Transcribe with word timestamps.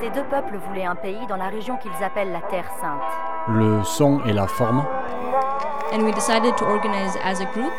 Ces 0.00 0.10
deux 0.10 0.24
peuples 0.24 0.56
voulaient 0.66 0.84
un 0.86 0.94
pays 0.94 1.26
dans 1.28 1.36
la 1.36 1.48
région 1.48 1.76
qu'ils 1.76 2.02
appellent 2.02 2.32
la 2.32 2.40
Terre 2.40 2.64
Sainte. 2.80 3.00
Le 3.48 3.82
son 3.84 4.20
et 4.24 4.32
la 4.32 4.46
forme. 4.46 4.84
And 5.92 6.02
we 6.04 6.14
decided 6.14 6.56
to 6.56 6.64
organize 6.64 7.16
as 7.24 7.40
a 7.40 7.44
group. 7.52 7.72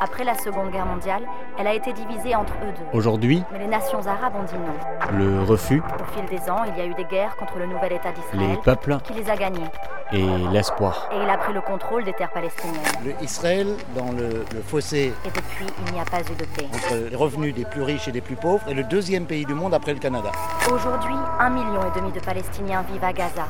Après 0.00 0.24
la 0.24 0.34
Seconde 0.34 0.70
Guerre 0.70 0.86
mondiale, 0.86 1.22
elle 1.58 1.68
a 1.68 1.74
été 1.74 1.92
divisée 1.92 2.34
entre 2.34 2.54
eux 2.64 2.72
deux. 2.76 2.98
Aujourd'hui, 2.98 3.44
Mais 3.52 3.60
les 3.60 3.68
nations 3.68 4.04
arabes 4.04 4.34
ont 4.34 4.42
dit 4.42 4.54
non. 4.54 5.16
le 5.16 5.42
refus, 5.44 5.80
Au 5.80 6.04
fil 6.18 6.24
des 6.26 6.50
ans, 6.50 6.64
il 6.66 6.76
y 6.76 6.80
a 6.80 6.86
eu 6.86 6.94
des 6.94 7.04
guerres 7.04 7.36
contre 7.36 7.58
le 7.58 7.66
nouvel 7.66 7.92
État 7.92 8.08
les 8.08 8.38
d'Israël 8.38 8.58
peuples 8.64 8.96
qui 9.04 9.12
les 9.12 9.30
a 9.30 9.36
gagnés. 9.36 9.70
Et 10.12 10.26
l'espoir. 10.52 11.08
Et 11.12 11.16
il 11.22 11.28
a 11.30 11.38
pris 11.38 11.52
le 11.52 11.60
contrôle 11.60 12.04
des 12.04 12.12
terres 12.12 12.30
palestiniennes. 12.30 12.80
Le 13.04 13.14
Israël 13.22 13.68
dans 13.96 14.12
le, 14.12 14.44
le 14.54 14.62
fossé 14.66 15.12
Et 15.24 15.28
depuis, 15.30 15.66
il 15.86 15.92
n'y 15.94 16.00
a 16.00 16.04
pas 16.04 16.20
eu 16.20 16.34
de 16.34 16.44
paix. 16.44 16.66
entre 16.74 17.10
les 17.10 17.16
revenus 17.16 17.54
des 17.54 17.64
plus 17.64 17.82
riches 17.82 18.08
et 18.08 18.12
des 18.12 18.20
plus 18.20 18.36
pauvres 18.36 18.62
est 18.68 18.74
le 18.74 18.84
deuxième 18.84 19.26
pays 19.26 19.44
du 19.46 19.54
monde 19.54 19.74
après 19.74 19.92
le 19.94 19.98
Canada. 19.98 20.30
Aujourd'hui, 20.70 21.14
un 21.38 21.50
million 21.50 21.80
et 21.82 21.98
demi 21.98 22.12
de 22.12 22.20
Palestiniens 22.20 22.82
vivent 22.90 23.04
à 23.04 23.12
Gaza, 23.12 23.46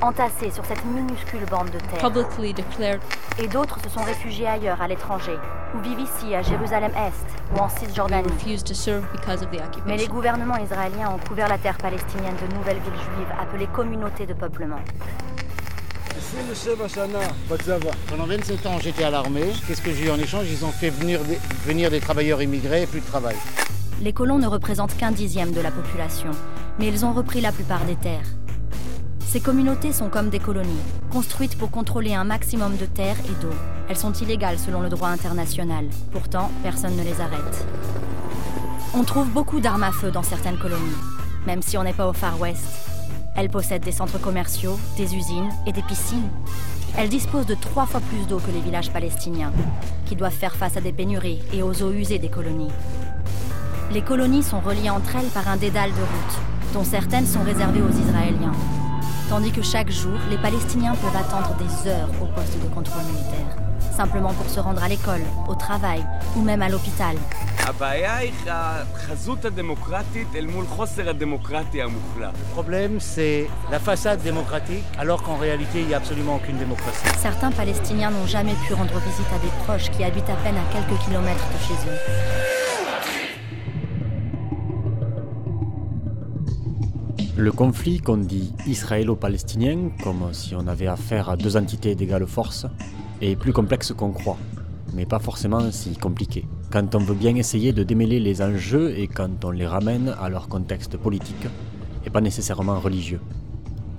entassés 0.00 0.50
sur 0.50 0.64
cette 0.66 0.84
minuscule 0.84 1.44
bande 1.50 1.70
de 1.70 1.78
terre. 1.78 2.00
Publicly 2.00 2.52
declared 2.54 3.00
Et 3.38 3.46
d'autres 3.48 3.78
se 3.82 3.88
sont 3.88 4.02
réfugiés 4.02 4.46
ailleurs, 4.46 4.82
à 4.82 4.88
l'étranger, 4.88 5.38
ou 5.74 5.78
vivent 5.80 6.00
ici, 6.00 6.34
à 6.34 6.42
Jérusalem-Est, 6.42 7.24
ou 7.56 7.60
en 7.60 7.68
Cisjordanie. 7.68 8.28
refused 8.28 8.66
to 8.66 8.74
serve 8.74 9.04
because 9.12 9.42
of 9.42 9.50
the 9.50 9.60
Mais 9.86 9.96
les 9.96 10.08
gouvernements 10.08 10.56
israéliens 10.58 11.08
ont 11.14 11.26
couvert 11.26 11.48
la 11.48 11.56
terre 11.58 11.78
palestinienne 11.78 12.34
de 12.46 12.54
nouvelles 12.54 12.78
villes 12.78 13.00
juives 13.16 13.32
appelées 13.40 13.68
communautés 13.68 14.26
de 14.26 14.34
peuplement. 14.34 14.80
Pendant 18.08 18.24
27 18.26 18.66
ans, 18.66 18.78
j'étais 18.82 19.04
à 19.04 19.10
l'armée. 19.10 19.52
Qu'est-ce 19.66 19.82
que 19.82 19.92
j'ai 19.92 20.06
eu 20.06 20.10
en 20.10 20.18
échange? 20.18 20.46
Ils 20.50 20.64
ont 20.64 20.70
fait 20.70 20.88
venir 20.88 21.20
des, 21.24 21.38
venir 21.66 21.90
des 21.90 22.00
travailleurs 22.00 22.40
immigrés 22.40 22.82
et 22.82 22.86
plus 22.86 23.00
de 23.00 23.06
travail. 23.06 23.36
Les 24.00 24.14
colons 24.14 24.38
ne 24.38 24.46
représentent 24.46 24.96
qu'un 24.96 25.10
dixième 25.10 25.52
de 25.52 25.60
la 25.60 25.70
population, 25.70 26.30
mais 26.78 26.88
ils 26.88 27.04
ont 27.04 27.12
repris 27.12 27.42
la 27.42 27.52
plupart 27.52 27.84
des 27.84 27.96
terres. 27.96 28.26
Ces 29.26 29.40
communautés 29.40 29.92
sont 29.92 30.08
comme 30.08 30.30
des 30.30 30.38
colonies, 30.38 30.80
construites 31.10 31.56
pour 31.56 31.70
contrôler 31.70 32.14
un 32.14 32.24
maximum 32.24 32.76
de 32.76 32.86
terre 32.86 33.16
et 33.26 33.42
d'eau. 33.42 33.54
Elles 33.88 33.98
sont 33.98 34.12
illégales 34.12 34.58
selon 34.58 34.80
le 34.80 34.88
droit 34.88 35.08
international. 35.08 35.86
Pourtant, 36.12 36.50
personne 36.62 36.96
ne 36.96 37.02
les 37.02 37.20
arrête. 37.20 37.66
On 38.94 39.04
trouve 39.04 39.28
beaucoup 39.28 39.60
d'armes 39.60 39.84
à 39.84 39.92
feu 39.92 40.10
dans 40.10 40.22
certaines 40.22 40.58
colonies, 40.58 40.96
même 41.46 41.62
si 41.62 41.76
on 41.76 41.82
n'est 41.82 41.92
pas 41.92 42.08
au 42.08 42.12
Far 42.12 42.40
West. 42.40 42.91
Elles 43.34 43.48
possèdent 43.48 43.84
des 43.84 43.92
centres 43.92 44.20
commerciaux, 44.20 44.78
des 44.96 45.16
usines 45.16 45.48
et 45.66 45.72
des 45.72 45.82
piscines. 45.82 46.28
Elles 46.96 47.08
disposent 47.08 47.46
de 47.46 47.54
trois 47.54 47.86
fois 47.86 48.00
plus 48.00 48.26
d'eau 48.26 48.38
que 48.38 48.50
les 48.50 48.60
villages 48.60 48.90
palestiniens, 48.90 49.52
qui 50.04 50.16
doivent 50.16 50.32
faire 50.32 50.54
face 50.54 50.76
à 50.76 50.82
des 50.82 50.92
pénuries 50.92 51.40
et 51.52 51.62
aux 51.62 51.82
eaux 51.82 51.92
usées 51.92 52.18
des 52.18 52.28
colonies. 52.28 52.70
Les 53.92 54.02
colonies 54.02 54.42
sont 54.42 54.60
reliées 54.60 54.90
entre 54.90 55.16
elles 55.16 55.30
par 55.30 55.48
un 55.48 55.56
dédale 55.56 55.90
de 55.90 55.96
routes, 55.96 56.74
dont 56.74 56.84
certaines 56.84 57.26
sont 57.26 57.42
réservées 57.42 57.82
aux 57.82 57.90
Israéliens. 57.90 58.52
Tandis 59.30 59.50
que 59.50 59.62
chaque 59.62 59.90
jour, 59.90 60.18
les 60.30 60.36
Palestiniens 60.36 60.94
peuvent 60.94 61.16
attendre 61.16 61.56
des 61.56 61.88
heures 61.88 62.10
au 62.22 62.26
poste 62.26 62.62
de 62.62 62.68
contrôle 62.68 63.04
militaire, 63.04 63.56
simplement 63.92 64.32
pour 64.32 64.48
se 64.48 64.60
rendre 64.60 64.82
à 64.82 64.88
l'école, 64.88 65.20
au 65.48 65.54
travail 65.54 66.02
ou 66.36 66.42
même 66.42 66.62
à 66.62 66.68
l'hôpital. 66.68 67.16
Le 67.64 67.72
problème, 72.52 72.98
c'est 72.98 73.48
la 73.70 73.78
façade 73.78 74.20
démocratique, 74.22 74.82
alors 74.98 75.22
qu'en 75.22 75.36
réalité, 75.36 75.80
il 75.80 75.86
n'y 75.86 75.94
a 75.94 75.98
absolument 75.98 76.34
aucune 76.36 76.58
démocratie. 76.58 77.06
Certains 77.18 77.52
Palestiniens 77.52 78.10
n'ont 78.10 78.26
jamais 78.26 78.54
pu 78.66 78.74
rendre 78.74 78.98
visite 78.98 79.32
à 79.32 79.38
des 79.38 79.52
proches 79.64 79.90
qui 79.90 80.02
habitent 80.02 80.30
à 80.30 80.34
peine 80.36 80.56
à 80.56 80.64
quelques 80.72 80.98
kilomètres 81.04 81.46
de 81.52 81.58
chez 81.66 81.74
eux. 81.88 81.98
Le 87.36 87.50
conflit 87.50 87.98
qu'on 87.98 88.18
dit 88.18 88.52
israélo-palestinien, 88.66 89.88
comme 90.02 90.32
si 90.32 90.54
on 90.54 90.66
avait 90.66 90.86
affaire 90.86 91.30
à 91.30 91.36
deux 91.36 91.56
entités 91.56 91.94
d'égale 91.94 92.26
force, 92.26 92.66
est 93.22 93.36
plus 93.36 93.52
complexe 93.52 93.92
qu'on 93.96 94.10
croit, 94.10 94.38
mais 94.94 95.06
pas 95.06 95.20
forcément 95.20 95.70
si 95.70 95.96
compliqué. 95.96 96.44
Quand 96.70 96.94
on 96.94 96.98
veut 96.98 97.14
bien 97.14 97.34
essayer 97.36 97.72
de 97.72 97.84
démêler 97.84 98.18
les 98.18 98.42
enjeux 98.42 98.98
et 98.98 99.06
quand 99.06 99.44
on 99.44 99.50
les 99.50 99.66
ramène 99.66 100.14
à 100.20 100.28
leur 100.28 100.48
contexte 100.48 100.96
politique, 100.96 101.46
et 102.04 102.10
pas 102.10 102.20
nécessairement 102.20 102.80
religieux. 102.80 103.20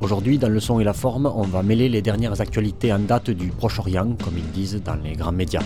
Aujourd'hui, 0.01 0.37
dans 0.37 0.49
le 0.49 0.59
son 0.59 0.81
et 0.81 0.83
la 0.83 0.91
forme, 0.91 1.31
on 1.33 1.43
va 1.43 1.63
mêler 1.63 1.87
les 1.87 2.01
dernières 2.01 2.41
actualités 2.41 2.91
en 2.91 2.99
date 2.99 3.29
du 3.29 3.47
Proche-Orient, 3.47 4.17
comme 4.21 4.37
ils 4.37 4.51
disent 4.51 4.81
dans 4.83 4.95
les 4.95 5.13
grands 5.13 5.31
médias. 5.31 5.63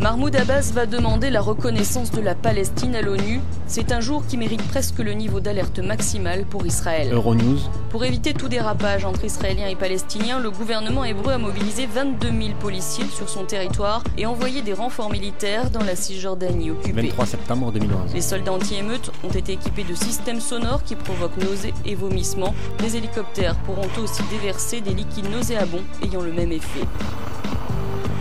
Mahmoud 0.00 0.34
Abbas 0.34 0.72
va 0.72 0.86
demander 0.86 1.28
la 1.28 1.42
reconnaissance 1.42 2.10
de 2.10 2.22
la 2.22 2.34
Palestine 2.34 2.96
à 2.96 3.02
l'ONU. 3.02 3.42
C'est 3.66 3.92
un 3.92 4.00
jour 4.00 4.26
qui 4.26 4.38
mérite 4.38 4.62
presque 4.62 4.98
le 4.98 5.12
niveau 5.12 5.40
d'alerte 5.40 5.78
maximal 5.78 6.46
pour 6.46 6.64
Israël. 6.64 7.12
Euronews, 7.12 7.58
Pour 7.90 8.02
éviter 8.06 8.32
tout 8.32 8.48
dérapage 8.48 9.04
entre 9.04 9.26
Israéliens 9.26 9.68
et 9.68 9.76
Palestiniens, 9.76 10.38
le 10.38 10.50
gouvernement 10.50 11.04
hébreu 11.04 11.34
a 11.34 11.38
mobilisé 11.38 11.84
22 11.84 12.28
000 12.28 12.38
policiers 12.58 13.04
sur 13.14 13.28
son 13.28 13.44
territoire 13.44 14.02
et 14.16 14.24
envoyé 14.24 14.62
des 14.62 14.72
renforts 14.72 15.10
militaires 15.10 15.68
dans 15.68 15.84
la 15.84 15.94
Cisjordanie 15.94 16.70
occupée. 16.70 17.02
23 17.02 17.26
septembre 17.26 17.70
2011. 17.70 18.14
Les 18.14 18.22
soldats 18.22 18.54
anti-émeutes 18.54 19.12
ont 19.22 19.28
été 19.28 19.52
équipés 19.52 19.84
de 19.84 19.94
systèmes 19.94 20.40
sonores 20.40 20.82
qui 20.82 20.94
provoquent 20.94 21.44
nausées 21.44 21.74
et 21.84 21.94
vomissements. 21.94 22.54
Les 22.80 22.96
hélicoptères 22.96 23.56
pourront 23.66 23.88
aussi 24.02 24.22
déverser 24.30 24.80
des 24.80 24.94
liquides 24.94 25.30
nauséabonds 25.30 25.84
ayant 26.02 26.22
le 26.22 26.32
même 26.32 26.52
effet. 26.52 26.86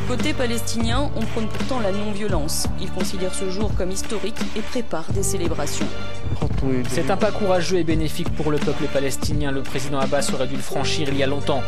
Côté 0.09 0.33
palestinien, 0.33 1.11
on 1.15 1.21
prône 1.23 1.47
pourtant 1.47 1.79
la 1.79 1.91
non-violence. 1.91 2.65
Ils 2.81 2.89
considèrent 2.89 3.35
ce 3.35 3.51
jour 3.51 3.69
comme 3.77 3.91
historique 3.91 4.39
et 4.55 4.61
préparent 4.61 5.13
des 5.13 5.21
célébrations. 5.21 5.85
C'est 6.89 7.11
un 7.11 7.15
pas 7.15 7.29
courageux 7.29 7.77
et 7.77 7.83
bénéfique 7.83 8.33
pour 8.33 8.49
le 8.49 8.57
peuple 8.57 8.85
palestinien. 8.91 9.51
Le 9.51 9.61
président 9.61 9.99
Abbas 9.99 10.31
aurait 10.33 10.47
dû 10.47 10.55
le 10.55 10.63
franchir 10.63 11.09
il 11.09 11.17
y 11.17 11.21
a 11.21 11.27
longtemps. 11.27 11.61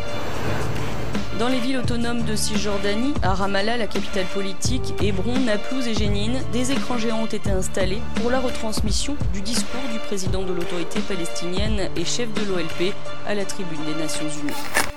Dans 1.38 1.50
les 1.50 1.60
villes 1.60 1.78
autonomes 1.78 2.24
de 2.24 2.36
Cisjordanie, 2.36 3.14
à 3.22 3.36
Ramallah, 3.36 3.78
la 3.78 3.86
capitale 3.86 4.26
politique, 4.34 4.96
Hébron, 5.04 5.38
Naplouse 5.38 5.88
et 5.88 5.94
Jénine, 5.94 6.40
des 6.52 6.72
écrans 6.72 6.98
géants 6.98 7.22
ont 7.22 7.28
été 7.28 7.52
installés 7.52 8.02
pour 8.16 8.32
la 8.32 8.40
retransmission 8.40 9.18
du 9.36 9.42
discours 9.42 9.88
du 9.94 10.00
président 10.00 10.42
de 10.42 10.52
l'autorité 10.52 11.00
palestinienne 11.02 11.90
et 11.96 12.06
chef 12.06 12.34
de 12.34 12.42
l'OLP 12.52 12.96
à 13.28 13.36
la 13.36 13.46
tribune 13.46 13.86
des 13.86 14.02
Nations 14.02 14.30
Unies. 14.42 14.91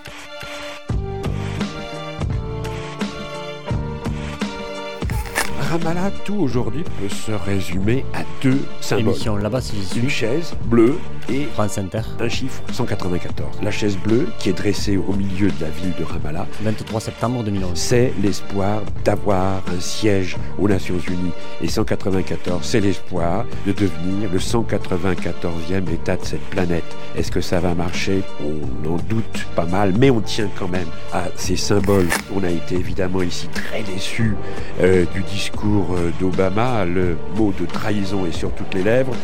Ramallah, 5.75 6.13
tout 6.25 6.37
aujourd'hui 6.37 6.85
peut 6.85 7.09
se 7.09 7.33
résumer 7.33 8.05
à 8.15 8.21
deux 8.41 8.61
symboles. 8.81 9.07
Émission 9.07 9.37
là-bas, 9.37 9.61
si 9.61 9.75
Une 9.99 10.09
chaise 10.09 10.55
bleue 10.67 10.97
et 11.29 11.47
France 11.55 11.79
Inter, 11.79 12.03
un 12.21 12.29
chiffre 12.29 12.63
194. 12.73 13.59
La 13.61 13.73
chaise 13.73 13.97
bleue 13.97 14.29
qui 14.39 14.51
est 14.51 14.53
dressée 14.53 14.97
au 14.97 15.13
milieu 15.15 15.49
de 15.49 15.61
la 15.61 15.71
ville 15.71 15.93
de 15.99 16.05
Ramallah, 16.05 16.47
23 16.63 17.01
septembre 17.01 17.43
2011. 17.43 17.71
c'est 17.75 18.13
l'espoir 18.23 18.83
d'avoir 19.05 19.65
un 19.77 19.81
siège 19.81 20.37
aux 20.61 20.69
Nations 20.69 21.01
Unies. 21.09 21.33
Et 21.61 21.67
194, 21.67 22.65
c'est 22.65 22.79
l'espoir 22.79 23.45
de 23.67 23.73
devenir 23.73 24.31
le 24.33 24.39
194e 24.39 25.93
État 25.93 26.17
de 26.17 26.25
cette 26.25 26.45
planète. 26.51 26.85
Est-ce 27.17 27.33
que 27.33 27.41
ça 27.41 27.59
va 27.59 27.75
marcher? 27.75 28.23
On 28.41 28.95
en 28.95 28.97
doute 29.09 29.45
pas 29.57 29.67
mal, 29.67 29.93
mais 29.99 30.11
on 30.11 30.21
tient 30.21 30.51
quand 30.57 30.69
même 30.69 30.87
à 31.13 31.25
ces 31.35 31.57
symboles. 31.57 32.09
On 32.33 32.45
a 32.45 32.51
été 32.51 32.77
évidemment 32.77 33.23
ici 33.23 33.49
très 33.49 33.83
déçus 33.83 34.37
euh, 34.81 35.05
du 35.13 35.23
discours 35.23 35.64
discours 35.65 35.97
euh, 35.97 36.11
d'Obama, 36.21 36.85
le 36.85 37.17
mot 37.37 37.53
de 37.59 37.67
trahison 37.67 38.27
est 38.27 38.33
sur 38.33 38.51
toutes 38.53 38.75
les 38.75 38.83
lèvres. 38.83 39.15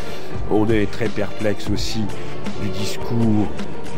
On 0.51 0.69
est 0.69 0.91
très 0.91 1.09
perplexe 1.09 1.69
aussi 1.71 2.01
du 2.63 2.69
discours 2.71 3.47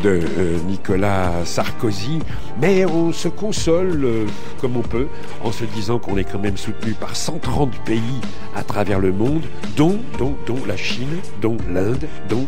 de 0.03 0.19
euh, 0.37 0.57
Nicolas 0.67 1.31
Sarkozy, 1.45 2.19
mais 2.59 2.85
on 2.85 3.13
se 3.13 3.29
console 3.29 4.01
euh, 4.03 4.25
comme 4.59 4.75
on 4.75 4.81
peut 4.81 5.07
en 5.43 5.51
se 5.51 5.63
disant 5.63 5.99
qu'on 5.99 6.17
est 6.17 6.25
quand 6.25 6.39
même 6.39 6.57
soutenu 6.57 6.93
par 6.93 7.15
130 7.15 7.71
pays 7.85 8.21
à 8.55 8.63
travers 8.63 8.99
le 8.99 9.13
monde, 9.13 9.43
dont, 9.77 9.99
dont, 10.17 10.35
dont 10.45 10.65
la 10.67 10.75
Chine, 10.75 11.19
dont 11.41 11.57
l'Inde, 11.71 12.05
dont 12.29 12.45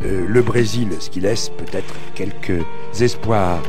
le 0.00 0.42
Brésil, 0.42 0.88
ce 0.98 1.08
qui 1.08 1.20
laisse 1.20 1.48
peut-être 1.48 1.94
quelques 2.14 2.62
espoirs. 3.00 3.62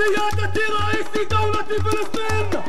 سيادة 0.00 0.52
رئيس 0.80 1.28
دولة 1.30 1.62
فلسطين 1.84 2.62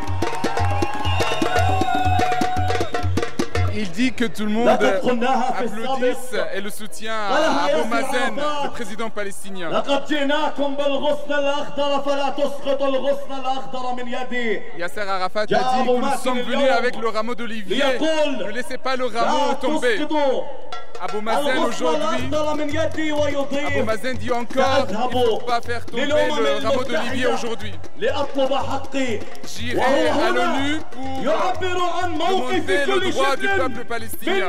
Il 3.79 3.91
dit 3.91 4.11
que 4.11 4.25
tout 4.25 4.43
le 4.45 4.49
monde 4.51 4.69
applaudisse 4.69 6.33
et 6.55 6.61
le 6.61 6.69
soutient 6.71 7.13
à 7.13 7.65
Abu 7.65 7.87
Mazen, 7.87 8.35
le 8.63 8.69
président 8.71 9.09
palestinien. 9.11 9.69
لقد 9.69 10.05
جئناكم 10.07 10.75
بالغصن 10.75 11.33
الأخضر 11.33 12.01
فلا 12.01 12.29
تسقط 12.29 12.81
الغصن 12.83 13.31
الأخضر 13.39 13.93
من 13.93 14.07
يدي 14.07 14.61
Yasser 14.79 15.01
Arafat 15.01 15.41
a 15.41 15.45
dit 15.45 15.53
que 15.53 15.99
nous 15.99 16.17
sommes 16.23 16.41
venus 16.41 16.71
avec 16.71 16.95
le 16.97 17.07
rameau 17.09 17.35
d'olivier. 17.35 17.83
Ne 18.39 18.51
laissez 18.51 18.77
pas 18.79 18.95
le 18.95 19.05
rameau 19.05 19.49
لا 19.49 19.53
tomber. 19.61 19.99
Abou 21.04 21.20
Mazen 21.20 21.58
aujourd'hui, 21.58 22.30
Abou 23.66 23.84
Mazen 23.84 24.16
dit 24.16 24.30
encore, 24.30 24.86
il 24.88 24.94
ne 24.96 25.00
faut 25.10 25.38
pas 25.38 25.60
faire 25.60 25.84
tomber 25.84 26.06
le 26.06 26.14
rameau 26.64 26.84
d'olivier 26.84 27.26
aujourd'hui. 27.26 27.72
J'irai 29.44 30.08
à 30.08 30.30
l'ONU 30.30 30.78
pour 30.92 31.02
demander 31.60 32.60
le 32.86 33.10
droit 33.10 33.36
du 33.36 33.48
peuple 33.48 33.84
palestinien. 33.84 34.46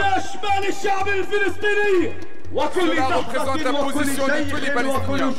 Cela 2.54 3.08
représente 3.18 3.64
la 3.64 3.74
position 3.74 4.28
de 4.28 4.50
tous 4.50 4.58
les 4.58 4.72
Palestiniens. 4.72 5.34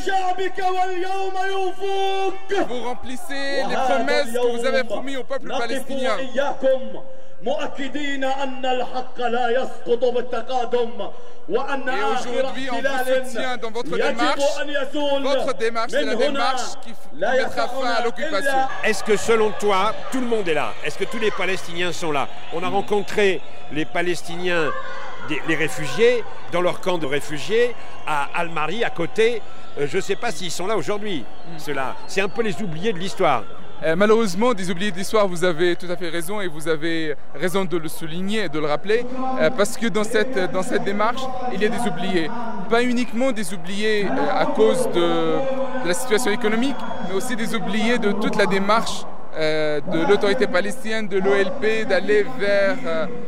vous 2.68 2.84
remplissez 2.84 3.64
les 3.68 3.76
promesses 3.76 4.32
que 4.32 4.58
vous 4.60 4.66
avez 4.66 4.84
promises 4.84 5.18
au 5.18 5.24
peuple 5.24 5.48
palestinien. 5.50 6.18
Et 11.98 12.30
aujourd'hui, 12.30 12.70
on 12.72 12.76
vous 12.76 13.30
soutient 13.30 13.58
dans 13.58 13.72
votre 13.72 13.90
démarche. 13.98 14.40
Votre 15.24 15.54
démarche, 15.58 15.92
c'est 15.92 16.06
la 16.06 16.16
démarche 16.16 16.62
qui 16.84 16.94
mettra 17.20 17.68
fin 17.68 17.90
à 17.90 18.04
l'occupation. 18.04 18.58
Est-ce 18.84 19.04
que 19.04 19.18
selon 19.18 19.52
toi, 19.60 19.94
tout 20.12 20.20
le 20.22 20.28
monde 20.28 20.48
est 20.48 20.54
là? 20.54 20.74
Est-ce 20.86 20.98
que 21.00 21.06
tous 21.06 21.18
les 21.20 21.32
Palestiniens 21.32 21.92
sont 21.92 22.12
là? 22.12 22.28
On 22.54 22.62
a 22.64 22.68
rencontré 22.70 23.42
les 23.72 23.86
Palestiniens, 23.86 24.72
les 25.48 25.56
réfugiés, 25.56 26.24
dans 26.52 26.62
leur 26.62 26.80
camp 26.80 27.00
de 27.00 27.08
réfugiés, 27.08 27.76
à 28.06 28.28
Al-Mari, 28.36 28.84
à 28.84 28.90
côté. 28.92 29.42
Euh, 29.80 29.88
je 29.90 29.98
ne 29.98 30.02
sais 30.02 30.18
pas 30.18 30.32
s'ils 30.32 30.52
sont 30.52 30.68
là 30.68 30.76
aujourd'hui, 30.76 31.24
ceux-là. 31.58 31.96
C'est 32.08 32.22
un 32.22 32.28
peu 32.28 32.42
les 32.44 32.62
oubliés 32.62 32.92
de 32.94 33.00
l'histoire. 33.00 33.44
Euh, 33.84 33.96
malheureusement, 33.96 34.54
des 34.54 34.70
oubliés 34.70 34.92
d'histoire, 34.92 35.28
vous 35.28 35.44
avez 35.44 35.76
tout 35.76 35.88
à 35.90 35.96
fait 35.96 36.10
raison 36.10 36.40
et 36.40 36.48
vous 36.48 36.68
avez 36.68 37.16
raison 37.34 37.66
de 37.66 37.78
le 37.78 37.88
souligner 37.88 38.44
et 38.46 38.50
de 38.50 38.60
le 38.60 38.68
rappeler, 38.68 39.04
euh, 39.40 39.50
parce 39.50 39.76
que 39.76 39.88
dans 39.88 40.04
cette, 40.04 40.38
démarche, 40.84 41.22
il 41.54 41.62
y 41.62 41.66
a 41.66 41.70
des 41.70 41.90
oubliés. 41.90 42.30
Pas 42.70 42.84
uniquement 42.84 43.32
des 43.32 43.54
oubliés 43.56 44.06
euh, 44.06 44.40
à 44.40 44.46
cause 44.46 44.88
de, 44.94 45.34
la 45.84 45.94
situation 45.96 46.32
économique, 46.32 46.76
mais 47.10 47.16
aussi 47.16 47.36
des 47.36 47.56
oubliés 47.56 47.98
de 47.98 48.12
toute 48.12 48.36
la 48.36 48.46
démarche 48.46 49.04
de 49.38 50.08
l'autorité 50.10 50.48
palestinienne, 50.48 51.08
de 51.08 51.18
l'OLP, 51.18 51.88
d'aller 51.88 52.26
vers, 52.38 52.76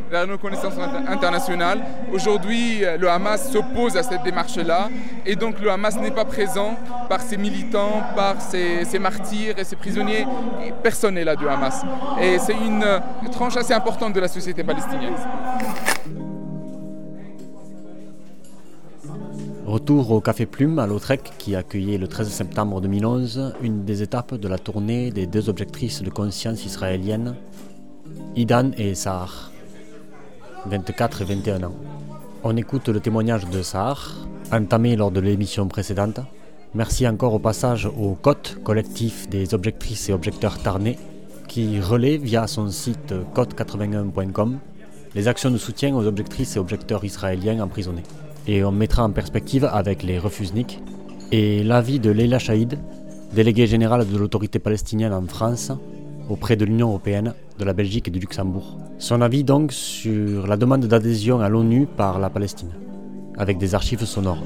vers 0.09 0.23
une 0.25 0.31
reconnaissance 0.31 0.73
internationale. 1.07 1.81
Aujourd'hui, 2.11 2.83
le 2.99 3.09
Hamas 3.09 3.51
s'oppose 3.51 3.95
à 3.97 4.03
cette 4.03 4.23
démarche-là 4.23 4.89
et 5.25 5.35
donc 5.35 5.59
le 5.59 5.69
Hamas 5.69 5.97
n'est 5.97 6.11
pas 6.11 6.25
présent 6.25 6.75
par 7.09 7.21
ses 7.21 7.37
militants, 7.37 8.01
par 8.15 8.41
ses, 8.41 8.85
ses 8.85 8.99
martyrs 8.99 9.57
et 9.57 9.63
ses 9.63 9.75
prisonniers. 9.75 10.25
Personne 10.81 11.15
n'est 11.15 11.23
là 11.23 11.35
du 11.35 11.47
Hamas. 11.47 11.83
Et 12.21 12.37
c'est 12.39 12.53
une 12.53 12.85
tranche 13.31 13.57
assez 13.57 13.73
importante 13.73 14.13
de 14.13 14.19
la 14.19 14.27
société 14.27 14.63
palestinienne. 14.63 15.13
Retour 19.73 20.11
au 20.11 20.21
Café 20.21 20.45
Plume 20.45 20.77
à 20.77 20.85
Lautrec 20.85 21.31
qui 21.39 21.55
accueillait 21.55 21.97
le 21.97 22.07
13 22.07 22.29
septembre 22.29 22.79
2011 22.79 23.55
une 23.63 23.85
des 23.85 24.03
étapes 24.03 24.35
de 24.35 24.47
la 24.47 24.59
tournée 24.59 25.09
des 25.09 25.25
deux 25.25 25.49
objectrices 25.49 26.03
de 26.03 26.11
conscience 26.11 26.63
israélienne, 26.63 27.33
Idan 28.35 28.69
et 28.77 28.93
Sahar, 28.93 29.51
24 30.67 31.23
et 31.23 31.25
21 31.25 31.63
ans. 31.63 31.75
On 32.43 32.55
écoute 32.55 32.87
le 32.87 32.99
témoignage 32.99 33.49
de 33.49 33.63
Sahar, 33.63 34.15
entamé 34.51 34.95
lors 34.95 35.09
de 35.09 35.19
l'émission 35.19 35.67
précédente. 35.67 36.19
Merci 36.75 37.07
encore 37.07 37.33
au 37.33 37.39
passage 37.39 37.87
au 37.87 38.13
COT, 38.13 38.61
collectif 38.63 39.27
des 39.27 39.55
objectrices 39.55 40.07
et 40.07 40.13
objecteurs 40.13 40.61
tarnais, 40.61 40.99
qui 41.47 41.79
relaie 41.79 42.17
via 42.17 42.45
son 42.45 42.69
site 42.69 43.11
cote81.com 43.33 44.59
les 45.15 45.27
actions 45.27 45.49
de 45.49 45.57
soutien 45.57 45.95
aux 45.95 46.05
objectrices 46.05 46.57
et 46.57 46.59
objecteurs 46.59 47.03
israéliens 47.03 47.59
emprisonnés 47.59 48.03
et 48.47 48.63
on 48.63 48.71
mettra 48.71 49.03
en 49.03 49.11
perspective 49.11 49.65
avec 49.65 50.03
les 50.03 50.19
refusniks 50.19 50.79
et 51.31 51.63
l'avis 51.63 51.99
de 51.99 52.11
Leila 52.11 52.39
Chaïd, 52.39 52.77
déléguée 53.33 53.67
générale 53.67 54.07
de 54.07 54.17
l'autorité 54.17 54.59
palestinienne 54.59 55.13
en 55.13 55.25
France, 55.25 55.71
auprès 56.29 56.55
de 56.55 56.65
l'Union 56.65 56.89
européenne, 56.89 57.33
de 57.57 57.65
la 57.65 57.73
Belgique 57.73 58.07
et 58.07 58.11
du 58.11 58.19
Luxembourg. 58.19 58.77
Son 58.99 59.21
avis 59.21 59.43
donc 59.43 59.71
sur 59.71 60.47
la 60.47 60.57
demande 60.57 60.85
d'adhésion 60.85 61.39
à 61.39 61.49
l'ONU 61.49 61.87
par 61.87 62.19
la 62.19 62.29
Palestine, 62.29 62.71
avec 63.37 63.57
des 63.57 63.75
archives 63.75 64.05
sonores. 64.05 64.43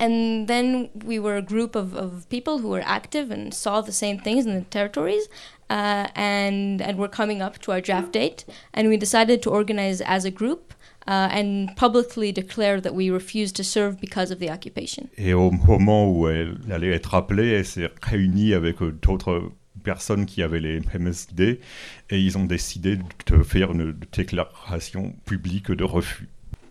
And 0.00 0.46
then 0.46 0.88
we 1.04 1.18
were 1.18 1.36
a 1.36 1.42
group 1.42 1.76
of, 1.76 1.94
of 1.94 2.26
people 2.30 2.58
who 2.58 2.70
were 2.70 2.82
active 2.86 3.30
and 3.30 3.52
saw 3.52 3.82
the 3.82 3.92
same 3.92 4.18
things 4.18 4.46
in 4.46 4.54
the 4.54 4.64
territories. 4.70 5.28
Uh, 5.68 6.08
and, 6.16 6.82
and 6.82 6.98
were 6.98 7.06
coming 7.06 7.40
up 7.40 7.56
to 7.60 7.70
our 7.70 7.80
draft 7.80 8.10
date. 8.10 8.44
And 8.74 8.88
we 8.88 8.96
decided 8.96 9.40
to 9.42 9.50
organize 9.50 10.00
as 10.00 10.24
a 10.24 10.30
group 10.32 10.74
uh, 11.10 11.28
and 11.32 11.74
publicly 11.74 12.30
declare 12.30 12.80
that 12.80 12.94
we 12.94 13.10
refuse 13.10 13.50
to 13.52 13.64
serve 13.64 14.00
because 14.00 14.30
of 14.30 14.38
the 14.38 14.48
occupation. 14.48 15.08
Et 15.18 15.34
au 15.34 15.50
moment 15.50 16.08
où 16.08 16.28
elle 16.28 16.56
allait 16.70 16.92
être 16.92 17.14
appelée, 17.14 17.48
elle 17.48 17.66
s'est 17.66 17.90
réunie 18.00 18.54
avec 18.54 18.76
d'autres 19.02 19.50
personnes 19.82 20.24
qui 20.24 20.42
avaient 20.42 20.60
les 20.60 20.80
idées 21.30 21.60
et 22.10 22.20
ils 22.20 22.38
ont 22.38 22.44
décidé 22.44 22.98
de 23.26 23.42
faire 23.42 23.72
une 23.72 23.94
déclaration 24.12 25.14
publique 25.24 25.72
de 25.72 25.84
refus. 25.84 26.28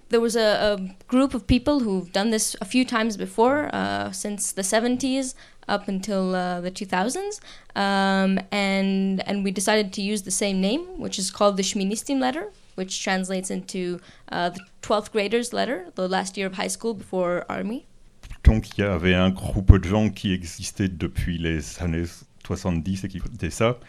There 0.09 0.21
was 0.21 0.35
a, 0.35 0.73
a 0.73 0.77
group 1.07 1.35
of 1.35 1.45
people 1.45 1.81
who've 1.81 2.11
done 2.11 2.31
this 2.31 2.55
a 2.61 2.65
few 2.65 2.83
times 2.83 3.15
before, 3.15 3.69
uh, 3.73 4.11
since 4.11 4.53
the 4.53 4.63
70s 4.63 5.35
up 5.67 5.87
until 5.87 6.33
uh, 6.33 6.61
the 6.61 6.71
2000s, 6.71 7.39
um, 7.75 8.39
and 8.51 9.21
and 9.27 9.43
we 9.43 9.51
decided 9.51 9.93
to 9.93 10.01
use 10.01 10.23
the 10.23 10.31
same 10.31 10.59
name, 10.59 10.81
which 10.97 11.19
is 11.19 11.29
called 11.29 11.57
the 11.57 11.63
Shministim 11.63 12.19
letter, 12.19 12.47
which 12.75 13.03
translates 13.03 13.49
into 13.49 13.99
uh, 14.31 14.49
the 14.49 14.59
12th 14.81 15.11
graders 15.11 15.53
letter, 15.53 15.87
the 15.95 16.07
last 16.07 16.37
year 16.37 16.47
of 16.47 16.55
high 16.55 16.69
school 16.69 16.93
before 16.93 17.45
army. 17.49 17.85
Donc 18.43 18.77
il 18.77 18.81
y 18.81 18.83
avait 18.83 19.15
un 19.15 19.29
groupe 19.29 19.77
de 19.77 19.87
gens 19.87 20.09
qui 20.09 20.33
existait 20.33 20.87
depuis 20.87 21.37
les 21.37 21.81
années 21.81 22.05
70 22.45 23.03
et 23.03 23.07
qui 23.07 23.19
faisaient 23.19 23.49
ça, 23.49 23.79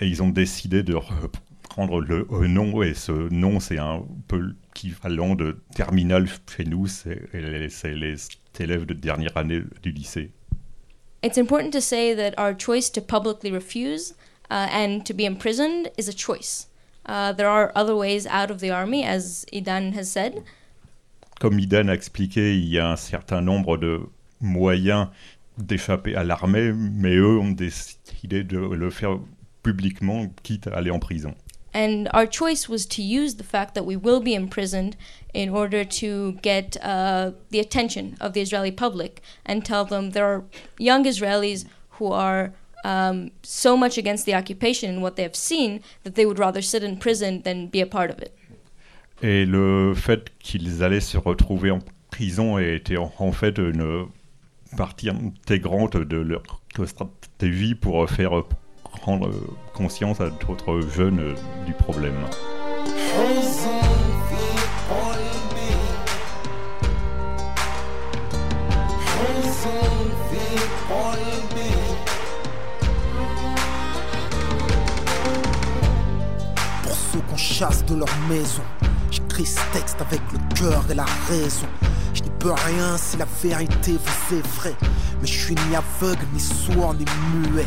et 0.00 0.06
ils 0.06 0.22
ont 0.22 0.28
décidé 0.28 0.82
de 0.82 0.94
reprendre 0.94 2.00
le 2.00 2.46
nom, 2.46 2.82
et 2.82 2.94
ce 2.94 3.12
nom 3.12 3.60
c'est 3.60 3.78
un 3.78 4.02
peu 4.28 4.54
l'équivalent 4.76 5.34
de 5.34 5.58
terminal 5.74 6.28
chez 6.54 6.64
nous, 6.64 6.86
c'est 6.86 7.28
les 7.32 7.68
élèves 8.58 8.86
de 8.86 8.94
dernière 8.94 9.36
année 9.36 9.62
du 9.82 9.90
lycée. 9.90 10.30
It's 11.22 11.38
important 11.38 11.72
to 11.72 11.80
say 11.80 12.14
that 12.14 12.38
our 12.38 12.54
choice 12.54 12.90
to 12.90 13.00
publicly 13.00 13.50
refuse 13.50 14.14
uh, 14.50 14.68
and 14.70 15.00
to 15.06 15.14
be 15.14 15.24
imprisoned 15.24 15.90
is 15.98 16.08
a 16.08 16.12
choice. 16.12 16.68
Uh, 17.06 17.32
there 17.32 17.48
are 17.48 17.72
other 17.74 17.94
ways 17.94 18.26
out 18.26 18.50
of 18.50 18.60
the 18.60 18.70
army, 18.70 19.04
as 19.04 19.46
Idan 19.52 19.92
has 19.94 20.10
said. 20.10 20.42
Comme 21.40 21.58
Idan 21.58 21.88
a 21.88 21.94
expliqué, 21.94 22.56
il 22.56 22.68
y 22.68 22.78
a 22.78 22.88
un 22.88 22.96
certain 22.96 23.40
nombre 23.40 23.76
de 23.76 24.00
moyens 24.40 25.08
d'échapper 25.58 26.14
à 26.14 26.24
l'armée, 26.24 26.72
mais 26.72 27.14
eux 27.16 27.38
ont 27.38 27.52
décidé 27.52 28.42
de 28.42 28.58
le 28.58 28.90
faire 28.90 29.18
publiquement, 29.62 30.26
quitte 30.42 30.66
à 30.66 30.76
aller 30.76 30.90
en 30.90 30.98
prison. 30.98 31.34
And 31.74 32.08
our 32.14 32.26
choice 32.26 32.70
was 32.70 32.86
to 32.86 33.02
use 33.02 33.34
the 33.34 33.44
fact 33.44 33.74
that 33.74 33.84
we 33.84 33.96
will 33.96 34.20
be 34.20 34.34
imprisoned 34.34 34.96
in 35.34 35.50
order 35.50 35.84
to 35.84 36.32
get 36.40 36.78
uh, 36.82 37.32
the 37.50 37.60
attention 37.60 38.16
of 38.18 38.32
the 38.32 38.40
Israeli 38.40 38.70
public 38.70 39.20
and 39.44 39.62
tell 39.62 39.84
them 39.84 40.12
there 40.12 40.24
are 40.24 40.44
young 40.78 41.04
Israelis 41.04 41.66
who 41.98 42.06
are 42.12 42.54
um, 42.84 43.30
so 43.42 43.76
much 43.76 43.98
against 43.98 44.26
the 44.26 44.34
occupation 44.34 44.90
and 44.90 45.02
what 45.02 45.16
they 45.16 45.22
have 45.22 45.36
seen 45.36 45.80
that 46.04 46.14
they 46.14 46.26
would 46.26 46.38
rather 46.38 46.62
sit 46.62 46.82
in 46.82 46.96
prison 46.96 47.42
than 47.42 47.66
be 47.68 47.80
a 47.80 47.86
part 47.86 48.10
of 48.10 48.18
it. 48.20 48.32
Et 49.22 49.46
le 49.46 49.94
fait 49.94 50.30
qu'ils 50.38 50.82
allaient 50.82 51.00
se 51.00 51.16
retrouver 51.16 51.70
en 51.70 51.78
prison 52.10 52.58
était 52.58 52.98
en, 52.98 53.12
en 53.18 53.32
fait 53.32 53.58
une 53.58 54.06
partie 54.76 55.08
intégrante 55.08 55.96
de 55.96 56.18
leur 56.18 56.42
stratégie 56.84 57.74
pour 57.74 58.08
faire 58.10 58.42
prendre 59.00 59.30
conscience 59.72 60.20
à 60.20 60.28
d'autres 60.30 60.80
jeunes 60.94 61.34
du 61.66 61.72
problème. 61.72 62.14
Chasse 77.36 77.84
de 77.84 77.94
leur 77.94 78.08
maison, 78.28 78.62
j'écris 79.10 79.46
ce 79.46 79.60
texte 79.72 79.96
avec 80.00 80.20
le 80.32 80.38
cœur 80.54 80.84
et 80.90 80.94
la 80.94 81.04
raison. 81.28 81.66
Je 82.14 82.22
n'y 82.22 82.30
peux 82.38 82.52
rien 82.52 82.96
si 82.96 83.16
la 83.16 83.26
vérité 83.42 83.92
vous 83.92 84.36
est 84.36 84.46
vraie, 84.56 84.76
mais 85.20 85.26
je 85.26 85.32
suis 85.32 85.54
ni 85.54 85.76
aveugle, 85.76 86.24
ni 86.32 86.40
sourd, 86.40 86.94
ni 86.94 87.04
muet. 87.34 87.66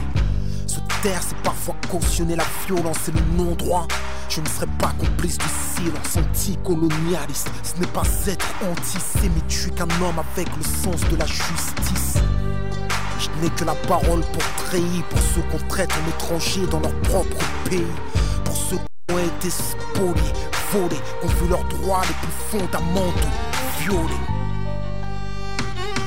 Ce 0.66 0.80
taire, 1.02 1.22
c'est 1.22 1.38
parfois 1.44 1.76
cautionner 1.90 2.36
la 2.36 2.46
violence 2.66 3.08
et 3.08 3.12
le 3.12 3.22
non-droit. 3.38 3.88
Je 4.28 4.42
ne 4.42 4.48
serai 4.48 4.68
pas 4.80 4.94
complice 5.00 5.38
du 5.38 5.46
silence 5.48 6.18
anticolonialiste. 6.18 7.50
Ce 7.64 7.80
n'est 7.80 7.88
pas 7.88 8.04
être 8.28 8.48
antisémite, 8.64 9.46
je 9.48 9.58
suis 9.62 9.72
qu'un 9.72 9.84
homme 9.84 10.20
avec 10.34 10.48
le 10.56 10.64
sens 10.64 11.02
de 11.10 11.16
la 11.16 11.26
justice. 11.26 12.18
Je 13.20 13.30
n'ai 13.42 13.50
que 13.52 13.66
la 13.66 13.76
parole 13.76 14.22
pour 14.22 14.66
trahir, 14.66 15.04
pour 15.10 15.20
ceux 15.20 15.42
qu'on 15.52 15.68
traite 15.68 15.92
en 15.92 16.10
étrangers 16.10 16.68
dans 16.68 16.80
leur 16.80 16.94
propre 17.02 17.38
pays. 17.70 17.84
Ont 19.12 19.18
été 19.18 19.50
spoliés, 19.50 20.34
volés, 20.72 21.02
ont 21.24 21.28
vu 21.28 21.48
leurs 21.50 21.64
droits 21.66 22.02
les 22.02 22.14
plus 22.22 22.60
fondamentaux 22.60 23.12
violés. 23.80 24.40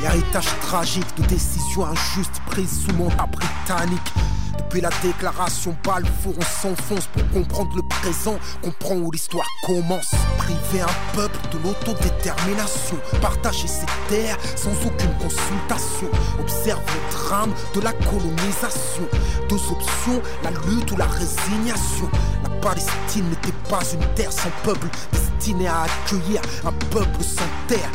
Héritage 0.04 0.46
tragique 0.60 1.16
de 1.16 1.22
décisions 1.26 1.86
injustes 1.86 2.40
prises 2.46 2.84
sous 2.84 2.96
mandat 2.96 3.26
britannique. 3.26 4.12
Depuis 4.56 4.80
la 4.80 4.90
déclaration 5.02 5.76
Balfour, 5.84 6.34
on 6.38 6.42
s'enfonce 6.42 7.06
pour 7.06 7.28
comprendre 7.30 7.76
le 7.76 7.82
présent, 7.82 8.38
comprendre 8.62 9.06
où 9.06 9.10
l'histoire 9.10 9.46
commence. 9.66 10.12
Priver 10.38 10.82
un 10.82 11.14
peuple 11.16 11.38
de 11.52 11.58
l'autodétermination, 11.58 12.96
partager 13.20 13.66
ses 13.66 13.86
terres 14.08 14.38
sans 14.56 14.72
aucune 14.86 15.14
consultation. 15.18 16.08
Observe 16.40 16.82
le 16.86 17.12
drame 17.12 17.52
de 17.74 17.80
la 17.80 17.92
colonisation. 17.92 19.08
Deux 19.48 19.60
options, 19.70 20.22
la 20.42 20.50
lutte 20.50 20.90
ou 20.92 20.96
la 20.96 21.06
résignation. 21.06 22.08
Palestine 22.62 23.28
n'était 23.28 23.56
pas 23.68 23.82
une 23.92 24.06
terre 24.14 24.32
sans 24.32 24.50
peuple, 24.62 24.86
destinée 25.12 25.66
à 25.66 25.82
accueillir 25.82 26.40
un 26.64 26.72
peuple 26.90 27.20
sans 27.20 27.42
terre. 27.66 27.90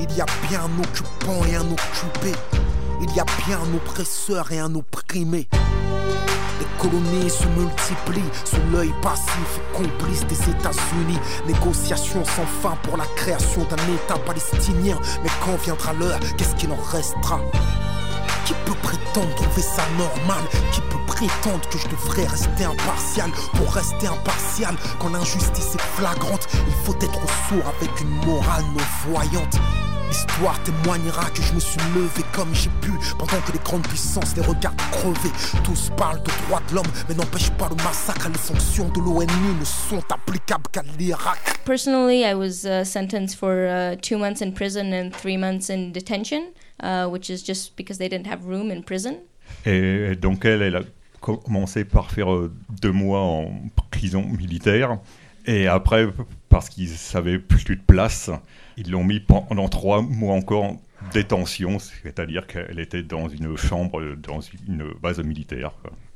Il 0.00 0.12
y 0.16 0.20
a 0.20 0.26
bien 0.48 0.60
un 0.62 0.82
occupant 0.82 1.44
et 1.46 1.54
un 1.54 1.70
occupé. 1.70 2.32
Il 3.00 3.14
y 3.14 3.20
a 3.20 3.24
bien 3.46 3.58
un 3.58 3.76
oppresseur 3.76 4.50
et 4.50 4.58
un 4.58 4.74
opprimé. 4.74 5.48
Les 5.52 6.66
colonies 6.80 7.30
se 7.30 7.46
multiplient 7.46 8.30
sous 8.44 8.60
l'œil 8.72 8.92
passif 9.02 9.58
et 9.58 9.76
complice 9.76 10.26
des 10.26 10.50
États-Unis. 10.50 11.18
Négociations 11.46 12.24
sans 12.24 12.46
fin 12.60 12.76
pour 12.82 12.96
la 12.96 13.06
création 13.16 13.64
d'un 13.64 13.76
État 13.94 14.18
palestinien. 14.26 14.98
Mais 15.22 15.30
quand 15.44 15.56
viendra 15.62 15.92
l'heure, 15.92 16.18
qu'est-ce 16.36 16.56
qu'il 16.56 16.72
en 16.72 16.82
restera? 16.90 17.40
Qui 18.44 18.54
peut 18.64 18.74
prétendre 18.82 19.34
trouver 19.36 19.62
ça 19.62 19.82
normal? 19.96 20.42
Qui 20.72 20.80
peut 20.82 21.04
prétendre 21.06 21.68
que 21.70 21.78
je 21.78 21.88
devrais 21.88 22.26
rester 22.26 22.64
impartial? 22.64 23.30
Pour 23.54 23.72
rester 23.72 24.06
impartial, 24.06 24.74
quand 24.98 25.10
l'injustice 25.10 25.74
est 25.74 25.82
flagrante, 25.96 26.48
il 26.52 26.74
faut 26.84 26.96
être 26.96 27.20
sourd 27.48 27.72
avec 27.80 28.00
une 28.00 28.10
morale 28.26 28.64
non 28.74 29.10
voyante. 29.10 29.58
L'histoire 30.08 30.62
témoignera 30.62 31.30
que 31.30 31.40
je 31.40 31.54
me 31.54 31.60
suis 31.60 31.80
levé 31.94 32.22
comme 32.34 32.54
j'ai 32.54 32.68
pu 32.82 32.90
Pendant 33.18 33.40
que 33.46 33.52
les 33.52 33.58
grandes 33.64 33.86
puissances 33.88 34.36
les 34.36 34.42
regardent 34.42 34.76
crever 34.90 35.30
Tous 35.64 35.90
parlent 35.96 36.22
de 36.22 36.30
droits 36.46 36.60
de 36.68 36.74
l'homme 36.74 36.92
Mais 37.08 37.14
n'empêche 37.14 37.48
pas 37.52 37.70
le 37.70 37.76
massacre 37.76 38.28
Les 38.28 38.38
sanctions 38.38 38.90
de 38.90 39.00
l'ONU 39.00 39.54
ne 39.58 39.64
sont 39.64 40.02
applicables 40.12 40.64
qu'à 40.70 40.82
l'Irak. 40.98 41.60
Personally, 41.64 42.24
I 42.26 42.34
was 42.34 42.66
uh, 42.66 42.84
sentenced 42.84 43.38
for 43.38 43.68
uh, 43.68 43.96
two 44.02 44.18
months 44.18 44.42
in 44.42 44.52
prison 44.52 44.92
and 44.92 45.12
three 45.12 45.38
months 45.38 45.70
in 45.70 45.92
detention, 45.92 46.42
uh, 46.82 47.06
which 47.06 47.30
is 47.30 47.42
just 47.44 47.76
because 47.76 47.98
they 47.98 48.08
didn't 48.08 48.26
have 48.26 48.44
room 48.46 48.70
in 48.70 48.82
prison. 48.82 49.16
Et 49.66 50.16
donc 50.16 50.44
elle, 50.44 50.62
elle 50.62 50.76
a 50.76 50.82
commencé 51.20 51.84
par 51.84 52.10
faire 52.10 52.32
euh, 52.32 52.52
deux 52.80 52.92
mois 52.92 53.20
en 53.20 53.50
prison 53.90 54.22
militaire. 54.22 54.98
Et 55.46 55.66
après, 55.66 56.06
parce 56.48 56.68
qu'ils 56.68 56.90
n'avaient 57.14 57.38
plus 57.38 57.64
de 57.64 57.74
place, 57.74 58.30
ils 58.76 58.90
l'ont 58.90 59.04
mis 59.04 59.20
pendant 59.20 59.68
trois 59.68 60.02
mois 60.02 60.34
encore 60.34 60.64
en 60.64 60.80
détention, 61.12 61.78
c'est-à-dire 61.78 62.46
qu'elle 62.46 62.78
était 62.78 63.02
dans 63.02 63.28
une 63.28 63.56
chambre, 63.56 64.00
dans 64.16 64.40
une 64.68 64.92
base 65.02 65.18
militaire. 65.18 65.72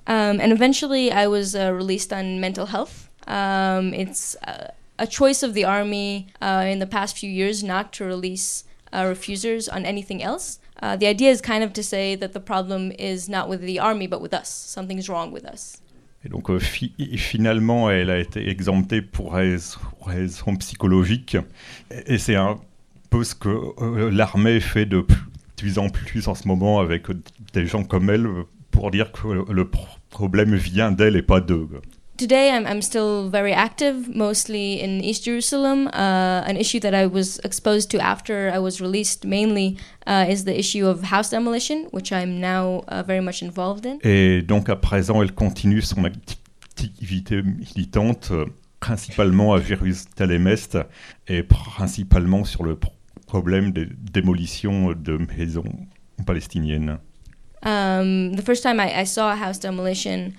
Um, 0.06 0.40
and 0.40 0.52
eventually, 0.52 1.10
I 1.10 1.26
was 1.26 1.56
uh, 1.56 1.72
released 1.72 2.12
on 2.12 2.38
mental 2.38 2.66
health. 2.66 3.10
Um, 3.26 3.92
it's 3.92 4.36
a, 4.46 4.72
a 5.00 5.06
choice 5.06 5.42
of 5.42 5.54
the 5.54 5.64
army 5.64 6.28
uh, 6.40 6.64
in 6.64 6.78
the 6.78 6.86
past 6.86 7.18
few 7.18 7.28
years 7.28 7.64
not 7.64 7.92
to 7.94 8.04
release 8.04 8.62
refusers 8.92 9.68
on 9.72 9.84
anything 9.84 10.22
else. 10.22 10.60
The 10.80 11.06
idea 11.06 11.30
is 11.30 11.40
kind 11.40 11.62
of 11.62 11.72
to 11.72 11.82
say 11.82 12.16
that 12.16 12.32
the 12.32 12.40
problem 12.40 12.92
is 12.98 13.28
not 13.28 13.48
with 13.48 13.60
the 13.60 13.78
army 13.78 14.06
but 14.06 14.20
with 14.20 14.34
us. 14.34 14.48
Something's 14.48 15.08
wrong 15.08 15.32
with 15.32 15.44
us. 15.44 15.82
Et 16.26 16.28
donc 16.28 16.50
euh, 16.50 16.58
fi 16.58 16.92
finalement, 17.16 17.88
elle 17.88 18.10
a 18.10 18.18
été 18.18 18.48
exemptée 18.48 19.00
pour 19.00 19.34
raison 19.34 20.56
psychologiques. 20.58 21.36
Et, 22.06 22.18
c'est 22.18 22.34
un 22.34 22.58
peu 23.10 23.22
ce 23.22 23.36
que 23.36 23.48
euh, 23.48 24.10
l'armée 24.10 24.58
fait 24.58 24.86
de 24.86 25.06
plus 25.56 25.78
en 25.78 25.88
plus 25.88 26.26
en 26.26 26.34
ce 26.34 26.48
moment 26.48 26.80
avec 26.80 27.04
des 27.52 27.66
gens 27.66 27.84
comme 27.84 28.10
elle 28.10 28.28
pour 28.72 28.90
dire 28.90 29.12
que 29.12 29.50
le 29.50 29.70
problème 30.10 30.56
vient 30.56 30.90
d'elle 30.90 31.14
et 31.14 31.22
pas 31.22 31.40
d'eux. 31.40 31.68
Today, 32.16 32.50
I'm, 32.50 32.66
I'm 32.66 32.80
still 32.80 33.28
very 33.28 33.52
active, 33.52 34.14
mostly 34.14 34.80
in 34.80 35.04
East 35.04 35.24
Jerusalem. 35.24 35.88
Uh, 35.88 36.42
an 36.46 36.56
issue 36.56 36.80
that 36.80 36.94
I 36.94 37.06
was 37.06 37.38
exposed 37.44 37.90
to 37.90 37.98
after 37.98 38.50
I 38.54 38.58
was 38.58 38.80
released 38.80 39.26
mainly 39.26 39.76
uh, 40.06 40.24
is 40.26 40.44
the 40.44 40.58
issue 40.58 40.86
of 40.86 41.02
house 41.02 41.28
demolition, 41.28 41.88
which 41.90 42.12
I'm 42.12 42.40
now 42.40 42.84
uh, 42.88 43.02
very 43.02 43.20
much 43.20 43.42
involved 43.42 43.84
in. 43.84 43.98
Et 44.02 44.40
donc 44.40 44.70
à 44.70 44.76
présent, 44.76 45.22
elle 45.22 45.32
continue 45.32 45.82
son 45.82 46.04
activité 46.04 47.42
militante, 47.42 48.30
euh, 48.30 48.46
principalement 48.80 49.52
à 49.52 49.60
Jérusalem-Est 49.60 50.78
et 51.28 51.42
principalement 51.42 52.44
sur 52.44 52.62
le 52.62 52.78
problème 53.26 53.72
des 53.72 53.86
démolitions 54.12 54.92
de 54.92 55.18
maisons 55.36 55.86
palestiniennes. 56.24 56.98
Um, 57.62 58.36
the 58.36 58.42
first 58.42 58.62
time 58.62 58.80
I, 58.80 59.02
I 59.02 59.04
saw 59.04 59.32
a 59.32 59.36
house 59.36 59.58
demolition, 59.58 60.32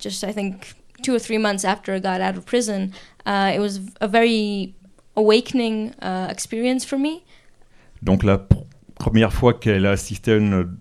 just 0.00 0.22
I 0.22 0.32
think 0.32 0.74
two 1.04 1.14
or 1.14 1.20
three 1.20 1.38
months 1.38 1.64
after 1.64 1.94
I 1.94 2.00
got 2.00 2.20
out 2.20 2.36
of 2.36 2.44
prison, 2.44 2.92
uh, 3.26 3.52
it 3.54 3.60
was 3.60 3.80
a 4.00 4.08
very 4.08 4.74
awakening 5.14 5.94
uh, 6.00 6.28
experience 6.30 6.84
for 6.84 6.98
me. 6.98 7.22
Donc 8.02 8.24
la 8.24 8.38
pr 8.38 8.56
première 8.96 9.32
fois 9.32 9.54
qu'elle 9.54 9.86
a 9.86 9.90
assisté 9.90 10.32
à 10.32 10.36
une 10.36 10.78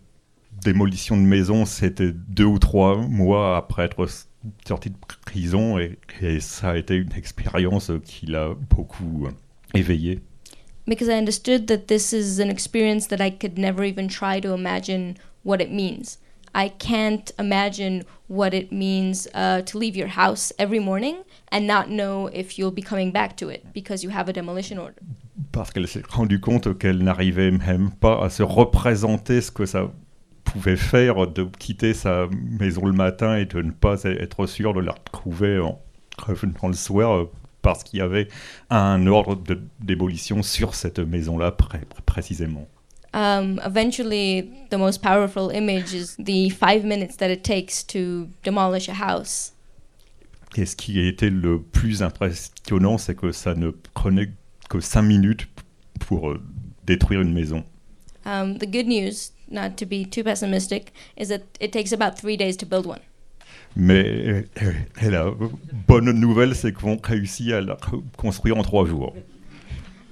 démolition 0.63 1.17
de 1.17 1.23
maison, 1.23 1.65
c'était 1.65 2.11
deux 2.13 2.45
ou 2.45 2.59
trois 2.59 2.95
mois 2.95 3.57
après 3.57 3.85
être 3.85 4.07
sortie 4.65 4.91
de 4.91 4.95
prison 5.25 5.77
et, 5.77 5.97
et 6.21 6.39
ça 6.39 6.71
a 6.71 6.77
été 6.77 6.95
une 6.95 7.13
expérience 7.13 7.91
qui 8.05 8.27
l'a 8.27 8.49
beaucoup 8.69 9.27
éveillée. 9.73 10.21
Because 10.85 11.07
I 11.07 11.17
understood 11.17 11.67
that 11.67 11.87
this 11.87 12.13
is 12.13 12.39
an 12.39 12.49
experience 12.49 13.07
that 13.07 13.21
I 13.21 13.31
could 13.31 13.57
never 13.57 13.83
even 13.83 14.07
try 14.07 14.39
to 14.41 14.53
imagine 14.53 15.15
what 15.43 15.59
it 15.61 15.71
means. 15.71 16.17
I 16.55 16.69
can't 16.69 17.31
imagine 17.39 18.03
what 18.27 18.53
it 18.53 18.71
means 18.71 19.27
uh, 19.33 19.61
to 19.63 19.77
leave 19.77 19.95
your 19.95 20.07
house 20.07 20.53
every 20.59 20.79
morning 20.79 21.15
and 21.51 21.61
not 21.67 21.87
know 21.89 22.27
if 22.27 22.57
you'll 22.57 22.71
be 22.71 22.81
coming 22.81 23.11
back 23.11 23.35
to 23.37 23.49
it 23.49 23.65
because 23.73 24.03
you 24.03 24.11
have 24.11 24.29
a 24.29 24.33
demolition 24.33 24.77
order. 24.77 25.01
Parce 25.51 25.71
qu'elle 25.71 25.87
s'est 25.87 26.03
rendue 26.07 26.39
compte 26.39 26.77
qu'elle 26.77 27.03
n'arrivait 27.03 27.51
même 27.51 27.91
pas 27.91 28.23
à 28.23 28.29
se 28.29 28.43
représenter 28.43 29.41
ce 29.41 29.51
que 29.51 29.65
ça 29.65 29.91
pouvait 30.43 30.77
faire 30.77 31.27
de 31.27 31.43
quitter 31.43 31.93
sa 31.93 32.27
maison 32.59 32.85
le 32.85 32.93
matin 32.93 33.37
et 33.37 33.45
de 33.45 33.61
ne 33.61 33.71
pas 33.71 34.03
être 34.03 34.45
sûr 34.45 34.73
de 34.73 34.81
la 34.81 34.93
retrouver 34.93 35.59
en 35.59 35.79
revenant 36.17 36.67
le 36.67 36.73
soir 36.73 37.15
euh, 37.15 37.31
parce 37.61 37.83
qu'il 37.83 37.99
y 37.99 38.01
avait 38.01 38.27
un 38.69 39.07
ordre 39.07 39.35
de 39.35 39.59
démolition 39.79 40.43
sur 40.43 40.75
cette 40.75 40.99
maison-là 40.99 41.51
pré 41.51 41.79
précisément. 42.05 42.67
Um, 43.13 43.59
eventually, 43.63 44.49
the 44.71 44.77
most 44.77 45.03
powerful 45.03 45.49
image 45.49 45.93
is 45.93 46.15
the 46.17 46.49
five 46.49 46.83
minutes 46.83 47.17
that 47.17 47.29
it 47.29 47.43
takes 47.43 47.83
to 47.83 48.27
demolish 48.43 48.89
a 48.89 48.93
house. 48.93 49.51
Et 50.55 50.65
ce 50.65 50.75
qui 50.75 50.99
a 50.99 51.07
été 51.07 51.29
le 51.29 51.61
plus 51.61 52.01
impressionnant, 52.03 52.97
c'est 52.97 53.15
que 53.15 53.31
ça 53.31 53.55
ne 53.55 53.71
prenait 53.93 54.29
que 54.69 54.79
cinq 54.79 55.03
minutes 55.03 55.47
pour 55.99 56.29
euh, 56.29 56.41
détruire 56.85 57.21
une 57.21 57.33
maison. 57.33 57.63
Um, 58.25 58.57
the 58.57 58.65
good 58.65 58.87
news, 58.87 59.31
not 59.49 59.77
to 59.77 59.85
be 59.85 60.05
too 60.05 60.23
pessimistic, 60.23 60.93
is 61.17 61.27
that 61.27 61.41
it 61.59 61.71
takes 61.71 61.91
about 61.91 62.17
three 62.17 62.37
days 62.37 62.55
to 62.57 62.65
build 62.65 62.85
one. 62.85 63.01
Mais 63.75 64.45
euh, 64.61 64.73
et 65.01 65.09
la 65.09 65.31
bonne 65.87 66.11
nouvelle, 66.11 66.55
c'est 66.55 66.71
qu'on 66.71 66.97
réussit 66.97 67.51
à 67.51 67.61
la 67.61 67.77
construire 68.17 68.57
en 68.57 68.63
trois 68.63 68.85
jours. 68.85 69.13